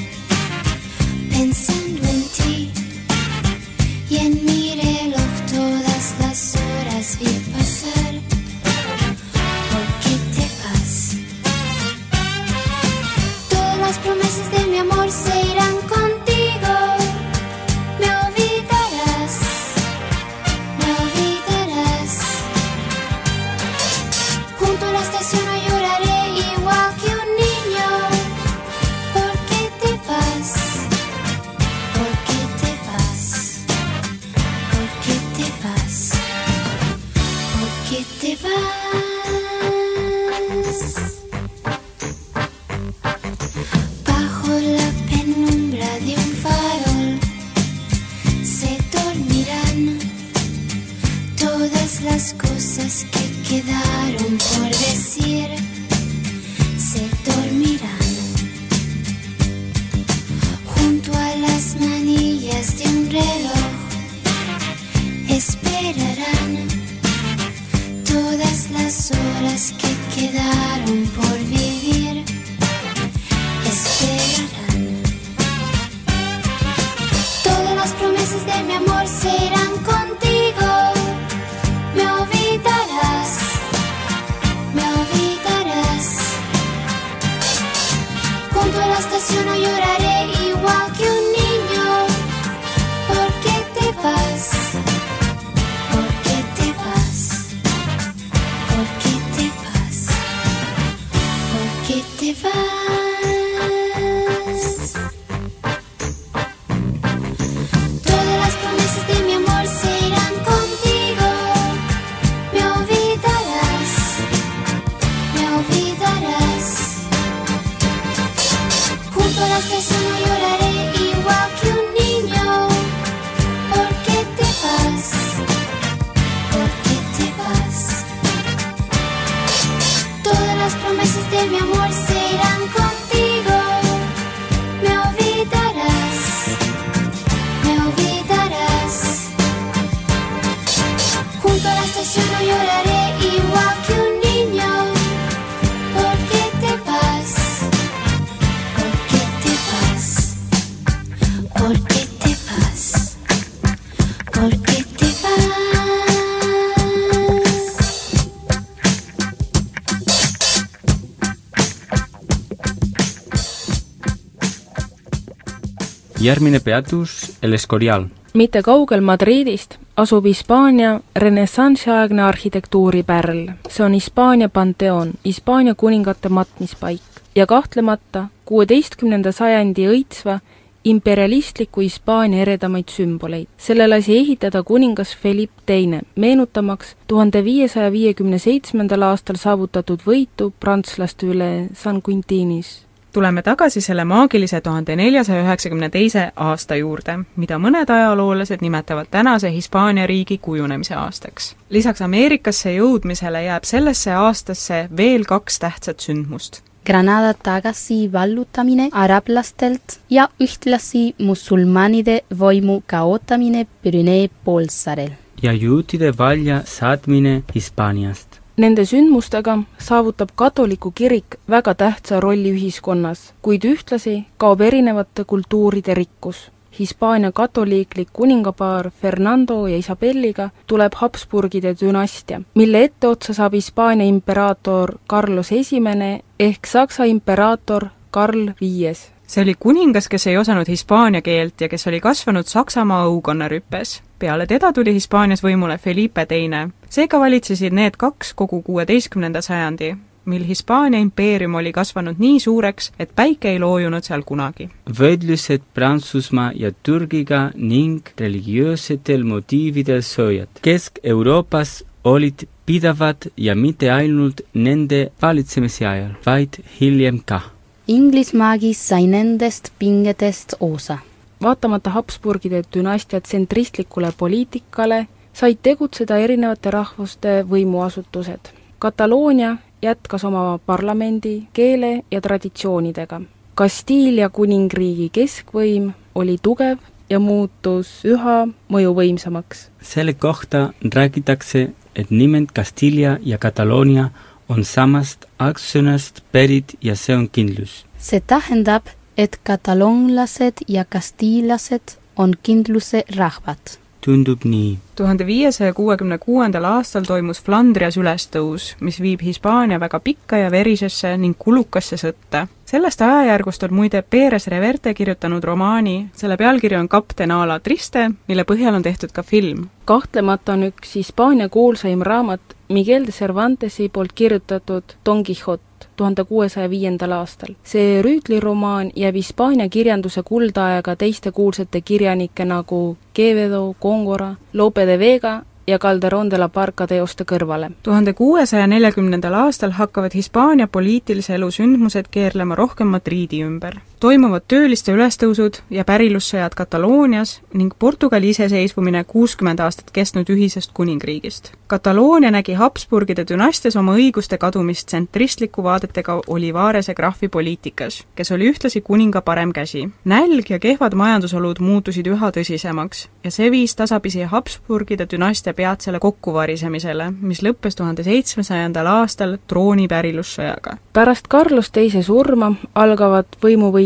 järgmine 166.22 166.60
peatus 166.60 167.38
El 167.42 167.52
Escorial. 167.52 168.04
mitte 168.34 168.62
kaugel 168.62 169.00
Madridist 169.00 169.74
asub 169.96 170.24
Hispaania 170.24 171.00
renessansiaegne 171.16 172.22
arhitektuuripärl. 172.22 173.48
see 173.68 173.86
on 173.86 173.92
Hispaania 173.92 174.48
Panteon, 174.48 175.10
Hispaania 175.24 175.74
kuningate 175.74 176.28
matmispaik 176.28 177.00
ja 177.34 177.46
kahtlemata 177.46 178.26
kuueteistkümnenda 178.44 179.32
sajandi 179.32 179.86
õitsva 179.88 180.38
imperialistliku 180.84 181.80
Hispaania 181.80 182.42
eredamaid 182.42 182.88
sümboleid. 182.88 183.46
selle 183.56 183.88
lasi 183.88 184.18
ehitada 184.18 184.62
kuningas 184.62 185.16
Philipp 185.22 185.52
Teine, 185.66 186.00
meenutamaks 186.16 186.96
tuhande 187.06 187.44
viiesaja 187.44 187.92
viiekümne 187.92 188.38
seitsmendal 188.38 189.02
aastal 189.02 189.36
saavutatud 189.36 190.00
võitu 190.06 190.52
prantslaste 190.60 191.26
üle 191.26 191.68
San 191.74 192.02
Quintinis 192.08 192.86
tuleme 193.12 193.42
tagasi 193.42 193.80
selle 193.80 194.04
maagilise 194.04 194.60
tuhande 194.60 194.96
neljasaja 194.96 195.42
üheksakümne 195.44 195.90
teise 195.90 196.30
aasta 196.36 196.76
juurde, 196.76 197.18
mida 197.36 197.58
mõned 197.58 197.90
ajaloolased 197.90 198.64
nimetavad 198.64 199.06
tänase 199.10 199.52
Hispaania 199.52 200.06
riigi 200.06 200.38
kujunemise 200.38 200.94
aastaks. 200.94 201.56
lisaks 201.70 202.02
Ameerikasse 202.02 202.74
jõudmisele 202.74 203.44
jääb 203.44 203.64
sellesse 203.64 204.12
aastasse 204.12 204.88
veel 204.96 205.24
kaks 205.24 205.58
tähtsat 205.58 206.00
sündmust. 206.00 206.62
Granada 206.86 207.34
tagasi 207.34 208.12
vallutamine 208.12 208.88
arablastelt 208.92 210.00
ja 210.10 210.28
ühtlasi 210.40 211.14
musulmanide 211.18 212.20
võimu 212.38 212.82
kaotamine 212.86 213.66
Pürinee 213.82 214.28
poolsaarel. 214.44 215.10
ja 215.42 215.52
juutide 215.52 216.12
välja 216.18 216.62
saatmine 216.64 217.42
Hispaaniast. 217.54 218.31
Nende 218.57 218.84
sündmustega 218.84 219.59
saavutab 219.78 220.28
katoliku 220.36 220.90
kirik 220.90 221.36
väga 221.50 221.74
tähtsa 221.74 222.20
rolli 222.20 222.50
ühiskonnas, 222.53 223.32
kuid 223.42 223.64
ühtlasi 223.64 224.24
kaob 224.36 224.61
erinevate 224.61 225.24
kultuuride 225.24 225.94
rikkus. 225.94 226.50
Hispaania 226.78 227.32
katoliiklik 227.32 228.09
kuningapaar 228.12 228.90
Fernando 228.90 229.66
ja 229.66 229.76
Isabelliga 229.76 230.50
tuleb 230.66 230.92
Habsburgide 231.00 231.74
dünastia, 231.80 232.42
mille 232.55 232.84
etteotsa 232.84 233.34
saab 233.34 233.53
Hispaania 233.53 234.07
imperaator 234.07 234.98
Carlos 235.09 235.53
Esimene 235.53 236.20
ehk 236.40 236.66
Saksa 236.66 237.05
imperaator 237.05 237.88
Karl 238.11 238.53
Viies 238.61 239.12
see 239.32 239.42
oli 239.42 239.55
kuningas, 239.59 240.09
kes 240.09 240.26
ei 240.26 240.36
osanud 240.36 240.68
hispaania 240.68 241.22
keelt 241.22 241.61
ja 241.61 241.68
kes 241.68 241.86
oli 241.86 242.00
kasvanud 242.00 242.44
Saksamaa 242.44 243.07
õukonnarüppes. 243.09 244.03
peale 244.18 244.46
teda 244.46 244.72
tuli 244.72 244.94
Hispaanias 244.94 245.42
võimule 245.42 245.78
Felipe 245.78 246.26
Teine. 246.26 246.68
Seega 246.93 247.20
valitsesid 247.20 247.72
need 247.72 247.97
kaks 247.97 248.34
kogu 248.36 248.61
kuueteistkümnenda 248.62 249.40
sajandi, 249.43 249.95
mil 250.28 250.45
Hispaania 250.47 251.01
impeerium 251.01 251.55
oli 251.55 251.72
kasvanud 251.72 252.18
nii 252.18 252.40
suureks, 252.40 252.93
et 252.99 253.14
päike 253.16 253.51
ei 253.51 253.61
loojunud 253.62 254.05
seal 254.05 254.22
kunagi. 254.28 254.68
võrdlused 254.99 255.64
Prantsusmaa 255.74 256.51
ja 256.55 256.72
Türgiga 256.82 257.51
ning 257.55 258.12
religioossetel 258.18 259.24
motiividel 259.24 260.03
soojad. 260.03 260.61
Kesk-Euroopas 260.62 261.82
olid 262.05 262.47
pidavad 262.66 263.30
ja 263.36 263.55
mitte 263.55 263.90
ainult 263.90 264.45
nende 264.55 265.09
valitsemise 265.22 265.86
ajal, 265.86 266.12
vaid 266.26 266.61
hiljem 266.80 267.22
ka 267.24 267.40
Inglismaagi 267.88 268.74
sai 268.74 269.07
nendest 269.07 269.72
pingetest 269.78 270.55
osa. 270.61 270.99
vaatamata 271.43 271.90
Habsburgide 271.90 272.62
dünastia 272.74 273.20
tsentristlikule 273.20 274.12
poliitikale, 274.18 275.07
said 275.32 275.58
tegutseda 275.62 276.16
erinevate 276.16 276.70
rahvuste 276.70 277.42
võimuasutused. 277.48 278.52
Kataloonia 278.78 279.56
jätkas 279.82 280.24
oma 280.24 280.58
parlamendi, 280.66 281.42
keele 281.52 282.02
ja 282.10 282.20
traditsioonidega. 282.20 283.20
Kastiilia 283.54 284.30
kuningriigi 284.30 285.10
keskvõim 285.12 285.92
oli 286.14 286.38
tugev 286.42 286.78
ja 287.10 287.18
muutus 287.20 288.00
üha 288.04 288.48
mõjuvõimsamaks. 288.72 289.68
selle 289.82 290.12
kohta 290.12 290.72
räägitakse, 290.94 291.72
et 291.94 292.10
nimed 292.10 292.52
Castilla 292.56 293.18
ja 293.20 293.38
Kataloonia 293.38 294.10
on 294.48 294.64
samast 294.64 295.24
algsõnast 295.38 296.22
pärit 296.32 296.74
ja 296.80 296.96
see 296.96 297.16
on 297.16 297.28
kindlus. 297.28 297.84
see 297.98 298.20
tähendab, 298.20 298.82
et 299.16 299.38
kataloonlased 299.42 300.64
ja 300.68 300.84
kastiillased 300.84 301.98
on 302.16 302.34
kindluse 302.42 303.04
rahvad. 303.16 303.81
Tundub 304.05 304.44
nii. 304.44 304.78
tuhande 304.96 305.26
viiesaja 305.26 305.72
kuuekümne 305.72 306.18
kuuendal 306.18 306.64
aastal 306.64 307.05
toimus 307.07 307.42
Flandrias 307.42 307.96
ülestõus, 307.96 308.74
mis 308.80 309.00
viib 309.00 309.22
Hispaania 309.22 309.80
väga 309.80 310.00
pikka 310.00 310.36
ja 310.36 310.50
verisesse 310.50 311.16
ning 311.16 311.36
kulukasse 311.38 311.96
sõtta. 311.96 312.46
sellest 312.64 313.03
ajajärgust 313.03 313.62
on 313.62 313.74
muide 313.74 314.03
Perez 314.03 314.46
Reverte 314.46 314.94
kirjutanud 314.94 315.44
romaani, 315.44 316.09
selle 316.12 316.36
pealkiri 316.36 316.76
on 316.76 316.88
Kapten 316.88 317.30
a 317.30 317.46
la 317.48 317.61
Triste, 317.61 318.11
mille 318.28 318.44
põhjal 318.44 318.74
on 318.74 318.82
tehtud 318.82 319.12
ka 319.12 319.22
film. 319.22 319.68
kahtlemata 319.84 320.53
on 320.53 320.62
üks 320.72 320.94
Hispaania 320.94 321.48
kuulsaim 321.48 322.03
raamat 322.03 322.40
Miguel 322.72 323.06
de 323.06 323.12
Cervantesi 323.12 323.88
poolt 323.88 324.12
kirjutatud 324.14 324.96
Don 325.06 325.22
Quixote 325.24 325.62
tuhande 325.96 326.24
kuuesaja 326.24 326.70
viiendal 326.70 327.12
aastal. 327.12 327.54
see 327.64 328.02
rüütliromaan 328.02 328.90
jääb 328.96 329.14
Hispaania 329.14 329.68
kirjanduse 329.68 330.22
kuldaega 330.22 330.96
teiste 330.96 331.32
kuulsate 331.32 331.80
kirjanike 331.80 332.44
nagu 332.44 332.96
Quevedo, 333.18 333.74
Góngora, 333.80 334.34
Lope 334.52 334.86
de 334.86 334.98
Vega 334.98 335.42
ja 335.66 335.78
Calderón 335.78 336.30
de 336.30 336.38
la 336.38 336.48
Barca 336.48 336.86
teoste 336.86 337.24
kõrvale. 337.24 337.70
tuhande 337.82 338.12
kuuesaja 338.12 338.66
neljakümnendal 338.66 339.34
aastal 339.34 339.70
hakkavad 339.70 340.14
Hispaania 340.14 340.66
poliitilise 340.66 341.34
elu 341.34 341.50
sündmused 341.50 342.10
keerlema 342.10 342.54
rohkem 342.54 342.86
Madriidi 342.86 343.42
ümber. 343.42 343.80
Toimuvad 344.03 344.42
tööliste 344.50 344.90
ülestõusud 344.90 345.61
ja 345.70 345.84
pärilussõjad 345.86 346.57
Kataloonias 346.59 347.36
ning 347.55 347.70
Portugali 347.78 348.32
iseseisvumine 348.32 349.05
kuuskümmend 349.07 349.61
aastat 349.62 349.92
kestnud 349.94 350.30
ühisest 350.34 350.72
kuningriigist. 350.74 351.53
Kataloonia 351.70 352.32
nägi 352.34 352.57
Habsburgide 352.59 353.22
dünastias 353.28 353.76
oma 353.78 353.94
õiguste 353.94 354.38
kadumist 354.42 354.88
tsentristliku 354.90 355.62
vaadetega 355.62 356.16
Olivarese 356.26 356.94
graafi 356.98 357.28
poliitikas, 357.28 358.00
kes 358.14 358.32
oli 358.34 358.48
ühtlasi 358.50 358.80
kuninga 358.80 359.22
parem 359.22 359.53
käsi. 359.53 359.88
nälg 360.05 360.50
ja 360.50 360.59
kehvad 360.59 360.94
majandusolud 360.98 361.62
muutusid 361.62 362.07
üha 362.07 362.32
tõsisemaks 362.34 363.07
ja 363.24 363.30
see 363.30 363.50
viis 363.50 363.76
tasapisi 363.76 364.22
Habsburgide 364.22 365.07
dünastia 365.11 365.55
peatsele 365.55 365.98
kokkuvarisemisele, 365.98 367.12
mis 367.20 367.42
lõppes 367.42 367.78
tuhande 367.78 368.03
seitsmesajandal 368.03 368.86
aastal 368.86 369.38
trooni 369.46 369.88
pärilussõjaga. 369.88 370.76
pärast 370.92 371.28
Carlos 371.28 371.70
teise 371.70 372.03
surma 372.03 372.53
algavad 372.74 373.26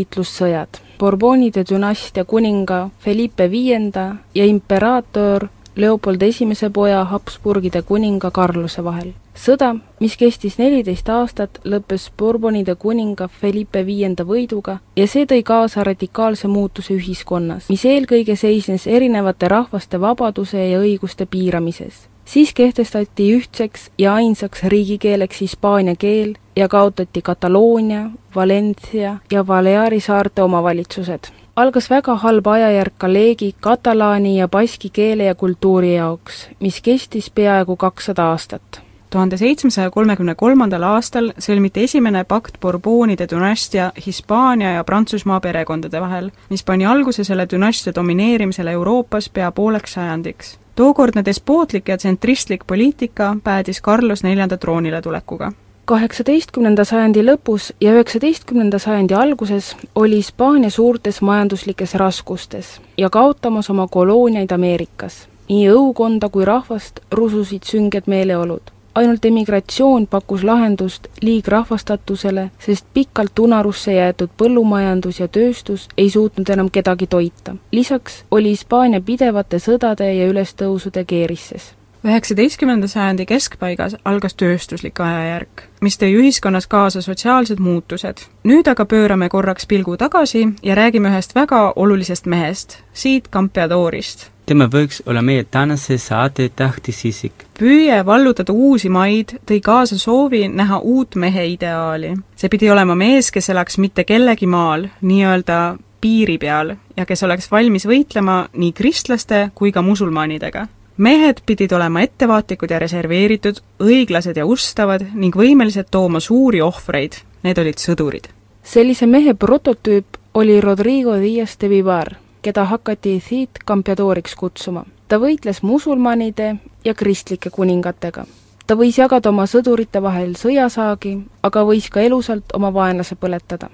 võimuvõitlussõjad. 0.07 0.79
Bourbonide 0.99 1.63
dünastia 1.63 2.25
kuninga 2.25 2.89
Felipe 2.99 3.49
Viienda 3.51 4.15
ja 4.35 4.45
imperaator 4.45 5.47
Leopold 5.75 6.21
Esimese 6.21 6.69
poja 6.69 7.03
Habsburgide 7.03 7.81
kuninga 7.81 8.31
Carlose 8.31 8.83
vahel. 8.83 9.13
sõda, 9.37 9.75
mis 9.99 10.17
kestis 10.17 10.57
neliteist 10.57 11.09
aastat, 11.09 11.59
lõppes 11.63 12.09
Bourbonide 12.17 12.75
kuninga 12.75 13.27
Felipe 13.27 13.85
Viienda 13.85 14.23
võiduga 14.23 14.79
ja 14.95 15.07
see 15.07 15.25
tõi 15.25 15.43
kaasa 15.43 15.83
radikaalse 15.83 16.47
muutuse 16.47 16.93
ühiskonnas, 16.93 17.69
mis 17.69 17.85
eelkõige 17.85 18.35
seisnes 18.35 18.87
erinevate 18.87 19.47
rahvaste 19.47 20.01
vabaduse 20.01 20.57
ja 20.57 20.79
õiguste 20.79 21.25
piiramises 21.25 22.06
siis 22.27 22.53
kehtestati 22.53 23.29
ühtseks 23.37 23.89
ja 23.97 24.13
ainsaks 24.13 24.63
riigikeeleks 24.63 25.41
hispaania 25.41 25.95
keel 25.95 26.33
ja 26.55 26.67
kaotati 26.67 27.21
Kataloonia, 27.21 28.09
Valencia 28.35 29.17
ja 29.31 29.43
Baleari 29.43 29.99
saarte 29.99 30.43
omavalitsused. 30.43 31.19
algas 31.55 31.89
väga 31.89 32.15
halb 32.15 32.47
ajajärk 32.47 32.93
Galeegi, 32.99 33.55
katalaani 33.61 34.37
ja 34.39 34.47
baski 34.47 34.89
keele 34.89 35.23
ja 35.23 35.35
kultuuri 35.35 35.95
jaoks, 35.95 36.49
mis 36.59 36.81
kestis 36.81 37.29
peaaegu 37.29 37.75
kakssada 37.75 38.29
aastat 38.31 38.87
tuhande 39.09 39.37
seitsmesaja 39.37 39.91
kolmekümne 39.91 40.35
kolmandal 40.35 40.83
aastal 40.83 41.31
sõlmiti 41.39 41.83
esimene 41.87 42.23
pakt 42.23 42.59
Bourbonide 42.61 43.27
dünastia 43.31 43.91
Hispaania 44.05 44.71
ja 44.71 44.83
Prantsusmaa 44.83 45.39
perekondade 45.39 46.01
vahel, 46.01 46.31
mis 46.49 46.63
pani 46.63 46.85
alguse 46.85 47.23
selle 47.23 47.47
dünastia 47.49 47.95
domineerimisele 47.95 48.71
Euroopas 48.71 49.29
pea 49.29 49.51
pooleks 49.51 49.93
sajandiks. 49.93 50.57
Tookordne 50.77 51.25
despootlik 51.25 51.87
ja 51.89 51.97
tsentristlik 51.97 52.63
poliitika 52.67 53.35
päädis 53.43 53.81
Carlos 53.81 54.23
neljanda 54.23 54.57
troonile 54.57 55.01
tulekuga 55.01 55.51
kaheksateistkümnenda 55.87 56.83
sajandi 56.85 57.23
lõpus 57.23 57.71
ja 57.81 57.93
üheksateistkümnenda 57.95 58.79
sajandi 58.79 59.15
alguses 59.15 59.71
oli 59.95 60.19
Hispaania 60.21 60.69
suurtes 60.69 61.21
majanduslikes 61.21 61.95
raskustes 61.95 62.81
ja 62.97 63.09
kaotamas 63.09 63.69
oma 63.69 63.87
kolooniaid 63.87 64.51
Ameerikas. 64.51 65.27
nii 65.49 65.69
õukonda 65.71 66.29
kui 66.29 66.45
rahvast 66.45 66.99
rususid 67.11 67.63
sünged 67.63 68.03
meeleolud 68.05 68.76
ainult 68.97 69.25
emigratsioon 69.25 70.07
pakkus 70.07 70.43
lahendust 70.43 71.07
liigrahvastatusele, 71.21 72.49
sest 72.59 72.85
pikalt 72.93 73.39
unarusse 73.39 73.93
jäetud 73.93 74.33
põllumajandus 74.37 75.19
ja 75.21 75.27
tööstus 75.27 75.87
ei 75.97 76.09
suutnud 76.09 76.49
enam 76.49 76.71
kedagi 76.71 77.07
toita. 77.07 77.55
lisaks 77.71 78.23
oli 78.31 78.55
Hispaania 78.55 79.01
pidevate 79.01 79.59
sõdade 79.61 80.13
ja 80.13 80.29
ülestõusude 80.29 81.05
keerisses 81.05 81.73
üheksateistkümnenda 82.07 82.87
sajandi 82.87 83.25
keskpaigas 83.25 83.97
algas 84.05 84.35
tööstuslik 84.39 84.99
ajajärk, 85.03 85.63
mis 85.81 85.97
tõi 85.99 86.13
ühiskonnas 86.21 86.67
kaasa 86.67 87.01
sotsiaalsed 87.01 87.59
muutused. 87.59 88.23
nüüd 88.43 88.69
aga 88.71 88.85
pöörame 88.85 89.29
korraks 89.29 89.65
pilgu 89.65 89.97
tagasi 89.97 90.47
ja 90.63 90.75
räägime 90.75 91.09
ühest 91.09 91.35
väga 91.35 91.73
olulisest 91.75 92.25
mehest, 92.25 92.79
Siit 92.93 93.29
Campeadorist 93.29 94.36
tema 94.47 94.67
võiks 94.71 95.01
olla 95.05 95.21
meie 95.21 95.43
tänase 95.43 95.97
saate 95.99 96.49
tähtis 96.55 97.03
isik. 97.05 97.45
püüe 97.59 97.99
vallutada 98.05 98.53
uusi 98.53 98.89
maid 98.89 99.35
tõi 99.49 99.59
kaasa 99.63 99.97
soovi 99.99 100.47
näha 100.47 100.79
uut 100.79 101.15
mehe 101.15 101.45
ideaali. 101.45 102.15
see 102.35 102.49
pidi 102.49 102.69
olema 102.71 102.95
mees, 102.95 103.31
kes 103.31 103.49
elaks 103.49 103.77
mitte 103.77 104.03
kellegi 104.03 104.47
maal, 104.47 104.87
nii-öelda 105.01 105.77
piiri 106.01 106.37
peal 106.37 106.75
ja 106.97 107.05
kes 107.05 107.23
oleks 107.23 107.51
valmis 107.51 107.85
võitlema 107.85 108.47
nii 108.53 108.71
kristlaste 108.71 109.49
kui 109.55 109.71
ka 109.71 109.81
musulmanidega 109.81 110.67
mehed 110.97 111.41
pidid 111.45 111.71
olema 111.77 112.01
ettevaatlikud 112.01 112.71
ja 112.71 112.79
reserveeritud, 112.79 113.59
õiglased 113.83 114.37
ja 114.37 114.45
ustavad 114.45 115.03
ning 115.13 115.35
võimelised 115.35 115.91
tooma 115.91 116.19
suuri 116.19 116.61
ohvreid, 116.61 117.19
need 117.43 117.57
olid 117.57 117.77
sõdurid. 117.77 118.31
sellise 118.63 119.05
mehe 119.05 119.33
prototüüp 119.33 120.17
oli 120.33 120.61
Rodrigo 120.61 121.19
Dias 121.19 121.57
de 121.61 121.69
Vivar, 121.69 122.15
keda 122.47 122.63
hakati 122.65 123.19
Cid 123.19 123.59
Campeadoriks 123.67 124.35
kutsuma. 124.35 124.85
ta 125.07 125.19
võitles 125.19 125.63
musulmanide 125.63 126.55
ja 126.85 126.93
kristlike 126.93 127.49
kuningatega. 127.49 128.25
ta 128.67 128.75
võis 128.75 128.97
jagada 128.97 129.29
oma 129.29 129.45
sõdurite 129.45 130.01
vahel 130.01 130.35
sõjasaagi, 130.35 131.17
aga 131.43 131.63
võis 131.63 131.89
ka 131.89 132.01
elusalt 132.01 132.53
oma 132.53 132.71
vaenlase 132.73 133.15
põletada. 133.15 133.69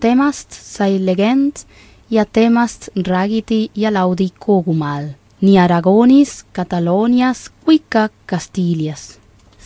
temast 0.00 0.52
sai 0.52 0.98
legend 0.98 1.62
ja 2.10 2.24
temast 2.24 2.90
räägiti 2.96 3.70
ja 3.74 3.92
laudi 3.92 4.32
kogu 4.38 4.74
maal 4.74 5.14
nii 5.40 5.58
Aragoonis, 5.58 6.44
Kataloonias 6.52 7.50
kui 7.64 7.78
ka 7.88 8.08
Kastiilias. 8.26 9.18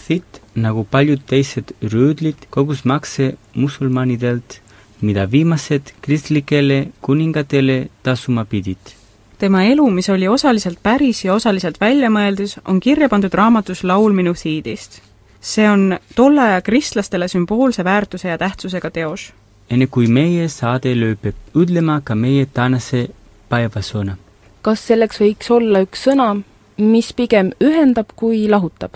Cid 0.07 0.41
nagu 0.55 0.85
paljud 0.85 1.21
teised 1.27 1.73
röödlid, 1.83 2.49
kogus 2.51 2.85
makse 2.85 3.37
musulmanidelt, 3.55 4.61
mida 5.03 5.31
viimased 5.31 5.95
kristlikele 6.03 6.89
kuningatele 7.01 7.87
tasuma 8.03 8.45
pidid 8.45 9.01
tema 9.41 9.63
elu, 9.65 9.91
mis 9.91 10.09
oli 10.11 10.29
osaliselt 10.29 10.79
päris 10.83 11.25
ja 11.25 11.35
osaliselt 11.35 11.81
väljamõeldis, 11.81 12.59
on 12.69 12.81
kirja 12.81 13.09
pandud 13.09 13.35
raamatus 13.35 13.85
Laul 13.85 14.13
minu 14.13 14.35
siidist. 14.35 15.01
see 15.41 15.71
on 15.71 15.97
tolle 16.17 16.41
aja 16.41 16.61
kristlastele 16.61 17.29
sümboolse 17.29 17.85
väärtuse 17.85 18.29
ja 18.29 18.39
tähtsusega 18.39 18.91
teos. 18.91 19.33
enne 19.71 19.87
kui 19.87 20.07
meie 20.07 20.49
saade 20.49 20.95
lõpeb, 20.95 21.35
ütlema 21.57 22.01
ka 22.05 22.15
meie 22.15 22.47
tänase 22.47 23.09
päevasõna. 23.49 24.17
kas 24.63 24.87
selleks 24.87 25.21
võiks 25.21 25.51
olla 25.51 25.81
üks 25.81 26.05
sõna, 26.09 26.43
mis 26.77 27.13
pigem 27.13 27.53
ühendab 27.65 28.13
kui 28.17 28.49
lahutab? 28.49 28.95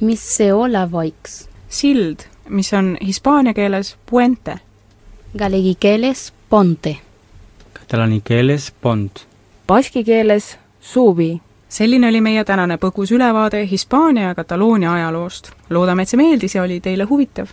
mis 0.00 0.20
see 0.36 0.52
olla 0.52 0.86
võiks? 0.86 1.46
sild, 1.68 2.26
mis 2.48 2.72
on 2.72 2.96
hispaania 3.06 3.54
keeles 3.54 3.96
puente. 4.10 4.58
Galegi 5.36 5.76
keeles 5.80 6.32
ponte. 6.48 6.96
Katalaani 7.72 8.20
keeles 8.24 8.72
pont 8.82 9.26
baski 9.66 10.04
keeles 10.04 10.58
suvi. 10.80 11.40
selline 11.68 12.08
oli 12.08 12.20
meie 12.20 12.44
tänane 12.44 12.76
põgus 12.76 13.10
ülevaade 13.12 13.66
Hispaania 13.70 14.28
ja 14.28 14.34
Kataloonia 14.34 14.92
ajaloost. 14.92 15.50
loodame, 15.70 16.02
et 16.02 16.08
see 16.08 16.16
meeldis 16.16 16.54
ja 16.54 16.62
oli 16.62 16.80
teile 16.80 17.04
huvitav. 17.04 17.46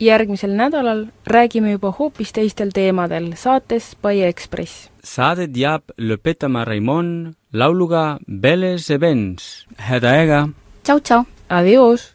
järgmisel 0.00 0.50
nädalal 0.50 1.06
räägime 1.26 1.70
juba 1.72 1.94
hoopis 1.98 2.32
teistel 2.32 2.70
teemadel 2.74 3.32
saates 3.36 3.96
Paie 4.02 4.28
Ekspress. 4.28 4.90
saadet 5.04 5.56
jääb 5.56 5.82
lõpetama 5.98 6.64
Raimon 6.64 7.34
lauluga 7.52 8.18
Belle 8.40 8.78
se 8.78 9.00
vens. 9.00 9.66
head 9.90 10.04
aega! 10.04 10.48
tšau, 10.82 11.00
tšau! 11.00 11.24
Adios! 11.48 12.11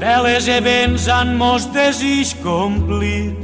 Veles 0.00 0.46
e 0.48 0.60
vents 0.64 1.08
han 1.12 1.34
mos 1.36 1.66
desig 1.74 2.32
complir. 2.40 3.34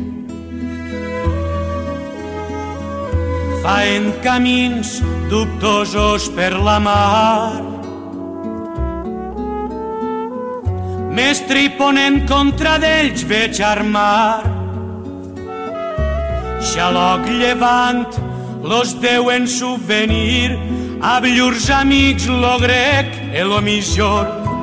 Faen 3.60 4.06
camins 4.24 5.02
dubtosos 5.28 6.30
per 6.32 6.54
la 6.56 6.78
mar. 6.80 7.60
Mestre 11.12 11.66
i 11.66 11.74
ponent 11.76 12.22
contra 12.24 12.78
d'ells 12.80 13.28
veig 13.28 13.60
armar. 13.60 14.40
Xaloc 16.72 17.28
llevant, 17.36 18.08
los 18.64 18.96
deuen 19.04 19.44
subvenir, 19.44 20.56
a 21.04 21.20
llurs 21.20 21.68
amics 21.68 22.32
lo 22.32 22.56
grec 22.64 23.12
e 23.36 23.44
lo 23.44 23.60
millor. 23.60 24.55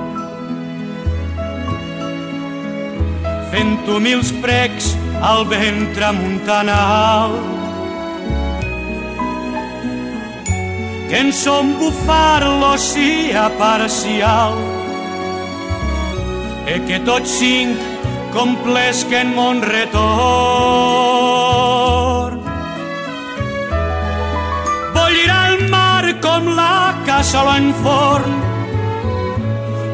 Fent 3.54 3.86
humils 3.86 4.32
precs 4.41 4.86
al 5.22 5.43
vent 5.45 5.84
tramuntanal. 5.93 7.32
Que 11.10 11.18
en 11.22 11.30
som 11.38 11.66
bufar 11.78 12.41
l'oceà 12.62 13.45
parcial 13.60 14.54
e 16.66 16.76
que 16.88 16.97
tots 17.06 17.30
cinc 17.38 17.78
complesquen 18.34 19.28
mon 19.38 19.62
retorn. 19.62 20.01
Bollirà 24.95 25.39
el 25.51 25.60
mar 25.76 26.06
com 26.26 26.43
la 26.58 26.78
cassola 27.06 27.54
en 27.62 27.70
forn, 27.86 28.34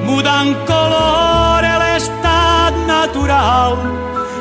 mudant 0.08 0.52
color 0.72 1.64
l'estat 1.84 2.49
natural 2.90 3.78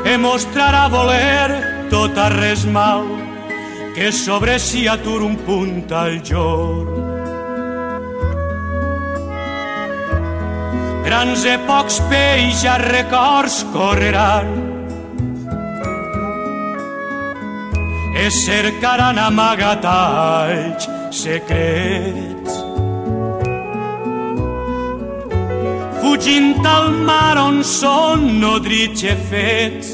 e 0.04 0.16
mostrarà 0.16 0.88
voler 0.88 1.48
tot 1.92 2.16
a 2.16 2.28
res 2.32 2.64
mal 2.64 3.04
que 3.94 4.08
sobre 4.12 4.58
si 4.58 4.86
atur 4.88 5.20
un 5.26 5.36
punt 5.44 5.92
al 5.92 6.20
jorn. 6.24 7.06
Grans 11.04 11.44
e 11.44 11.56
pocs 11.68 12.00
peix 12.10 12.64
a 12.68 12.76
records 12.84 13.56
correran 13.74 14.48
e 18.22 18.30
cercaran 18.30 19.18
amagatalls 19.28 20.84
secrets 21.10 22.37
fugint 26.18 26.66
al 26.66 26.90
mar 27.06 27.38
on 27.38 27.60
són 27.62 28.40
nodrits 28.40 29.04
i 29.06 29.12
fets. 29.30 29.92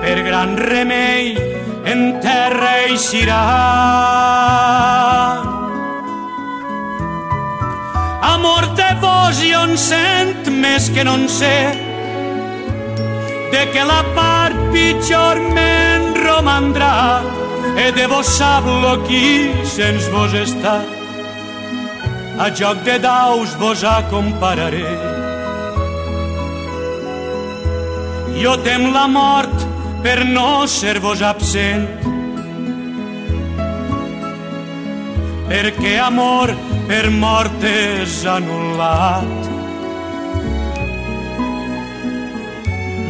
Per 0.00 0.22
gran 0.24 0.56
remei 0.56 1.36
en 1.84 2.20
terra 2.24 2.70
eixiran. 2.86 3.34
Amor 8.32 8.64
de 8.80 8.88
vos 9.04 9.44
i 9.44 9.52
on 9.54 9.76
sent 9.76 10.48
més 10.48 10.88
que 10.96 11.04
no 11.04 11.14
en 11.20 11.28
sé, 11.28 11.76
de 13.52 13.68
que 13.68 13.84
la 13.84 14.02
part 14.16 14.56
pitjor 14.72 15.44
me'n 15.52 16.14
romandrà, 16.24 17.20
e 17.76 17.92
de 17.92 18.06
vos 18.08 18.26
sap 18.40 18.64
lo 18.64 18.96
qui 19.04 19.52
sens 19.76 20.08
vos 20.08 20.32
està 20.32 21.03
a 22.38 22.50
joc 22.50 22.82
de 22.82 22.98
daus 22.98 23.54
vos 23.54 23.84
acompararé. 23.84 24.90
Jo 28.42 28.56
tem 28.66 28.90
la 28.92 29.06
mort 29.06 29.54
per 30.02 30.24
no 30.26 30.66
ser-vos 30.66 31.22
absent, 31.22 31.86
perquè 35.48 35.94
amor 36.02 36.52
per 36.88 37.06
mort 37.10 37.64
és 37.70 38.24
anul·lat. 38.26 39.50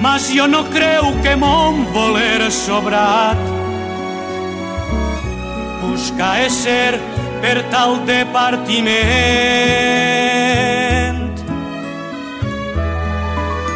Mas 0.04 0.28
jo 0.36 0.46
no 0.46 0.62
creu 0.68 1.14
que 1.24 1.32
mon 1.40 1.86
voler 1.94 2.50
sobrat 2.52 3.40
busca 5.80 6.34
ser 6.52 7.00
per 7.44 7.60
tal 7.68 7.98
de 8.08 8.24
partiment. 8.32 8.94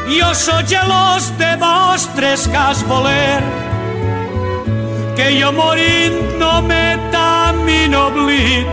Jo 0.08 0.30
sóc 0.32 0.64
gelós 0.72 1.28
de 1.36 1.52
vostres 1.60 2.48
cas 2.48 2.80
voler, 2.88 3.42
que 5.18 5.28
jo 5.36 5.52
morint 5.52 6.16
no 6.40 6.62
m'he 6.64 6.96
min 7.66 7.92
oblit, 7.98 8.72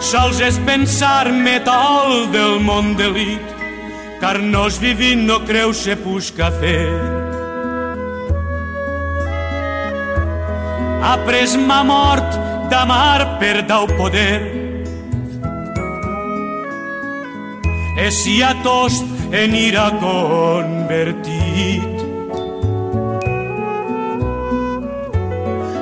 sols 0.00 0.40
és 0.40 0.56
pensar-me 0.64 1.60
tol 1.68 2.32
del 2.32 2.60
món 2.64 2.96
delit, 2.96 3.46
car 4.22 4.38
nos 4.40 4.80
vivint 4.80 5.26
no 5.28 5.44
creu 5.44 5.74
se 5.76 5.94
busca 6.00 6.48
fer. 6.62 6.88
Ha 11.04 11.14
pres 11.28 11.56
ma 11.60 11.84
mort 11.84 12.53
d'amar 12.70 13.38
per 13.38 13.62
dau 13.66 13.86
poder. 13.98 14.40
E 17.96 18.10
si 18.10 18.42
a 18.42 18.54
tost 18.62 19.04
en 19.32 19.54
ira 19.54 19.90
convertit. 20.02 21.94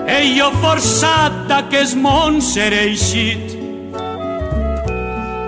E 0.06 0.18
jo 0.36 0.50
forçat 0.62 1.32
d'aquest 1.48 1.96
món 1.96 2.40
seré 2.44 2.84
eixit. 2.90 3.56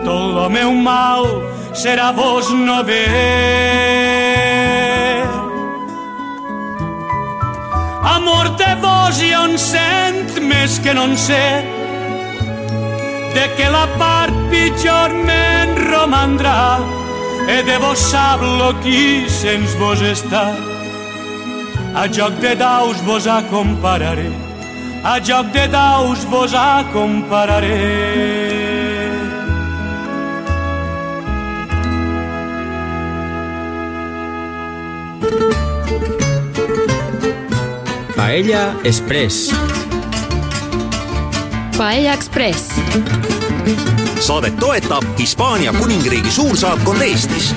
Tot 0.04 0.24
lo 0.36 0.48
meu 0.50 0.72
mal 0.72 1.24
serà 1.72 2.12
vos 2.12 2.50
no 2.50 2.82
ver. 2.84 4.13
Amor 8.04 8.52
de 8.60 8.70
vos 8.84 9.20
i 9.24 9.32
on 9.34 9.56
sent 9.58 10.38
més 10.44 10.78
que 10.84 10.94
no 10.94 11.08
en 11.08 11.16
sé. 11.16 11.44
De 13.34 13.48
que 13.56 13.68
la 13.72 13.86
part 13.98 14.36
pitjor 14.52 15.16
me'n 15.26 15.74
romandrà. 15.88 16.78
E 17.48 17.60
de 17.66 17.76
vos 17.82 18.00
sap 18.12 18.40
lo 18.44 18.70
qui 18.84 19.26
sens 19.28 19.74
vos 19.80 20.00
està. 20.04 20.46
A 21.94 22.08
joc 22.08 22.40
de 22.44 22.54
daus 22.60 23.00
vos 23.08 23.26
acompararé 23.28 24.32
a 25.04 25.20
joc 25.20 25.52
de 25.52 25.68
daus 25.68 26.24
vos 26.24 26.54
acompararé 26.54 28.43
Paella 38.24 38.80
Express. 38.84 39.52
Paella 41.76 42.12
Express. 42.14 42.72
saadet 44.20 44.56
toetab 44.56 45.04
Hispaania 45.18 45.72
Kuningriigi 45.72 46.30
suursaatkond 46.30 47.00
Eestis 47.00 47.54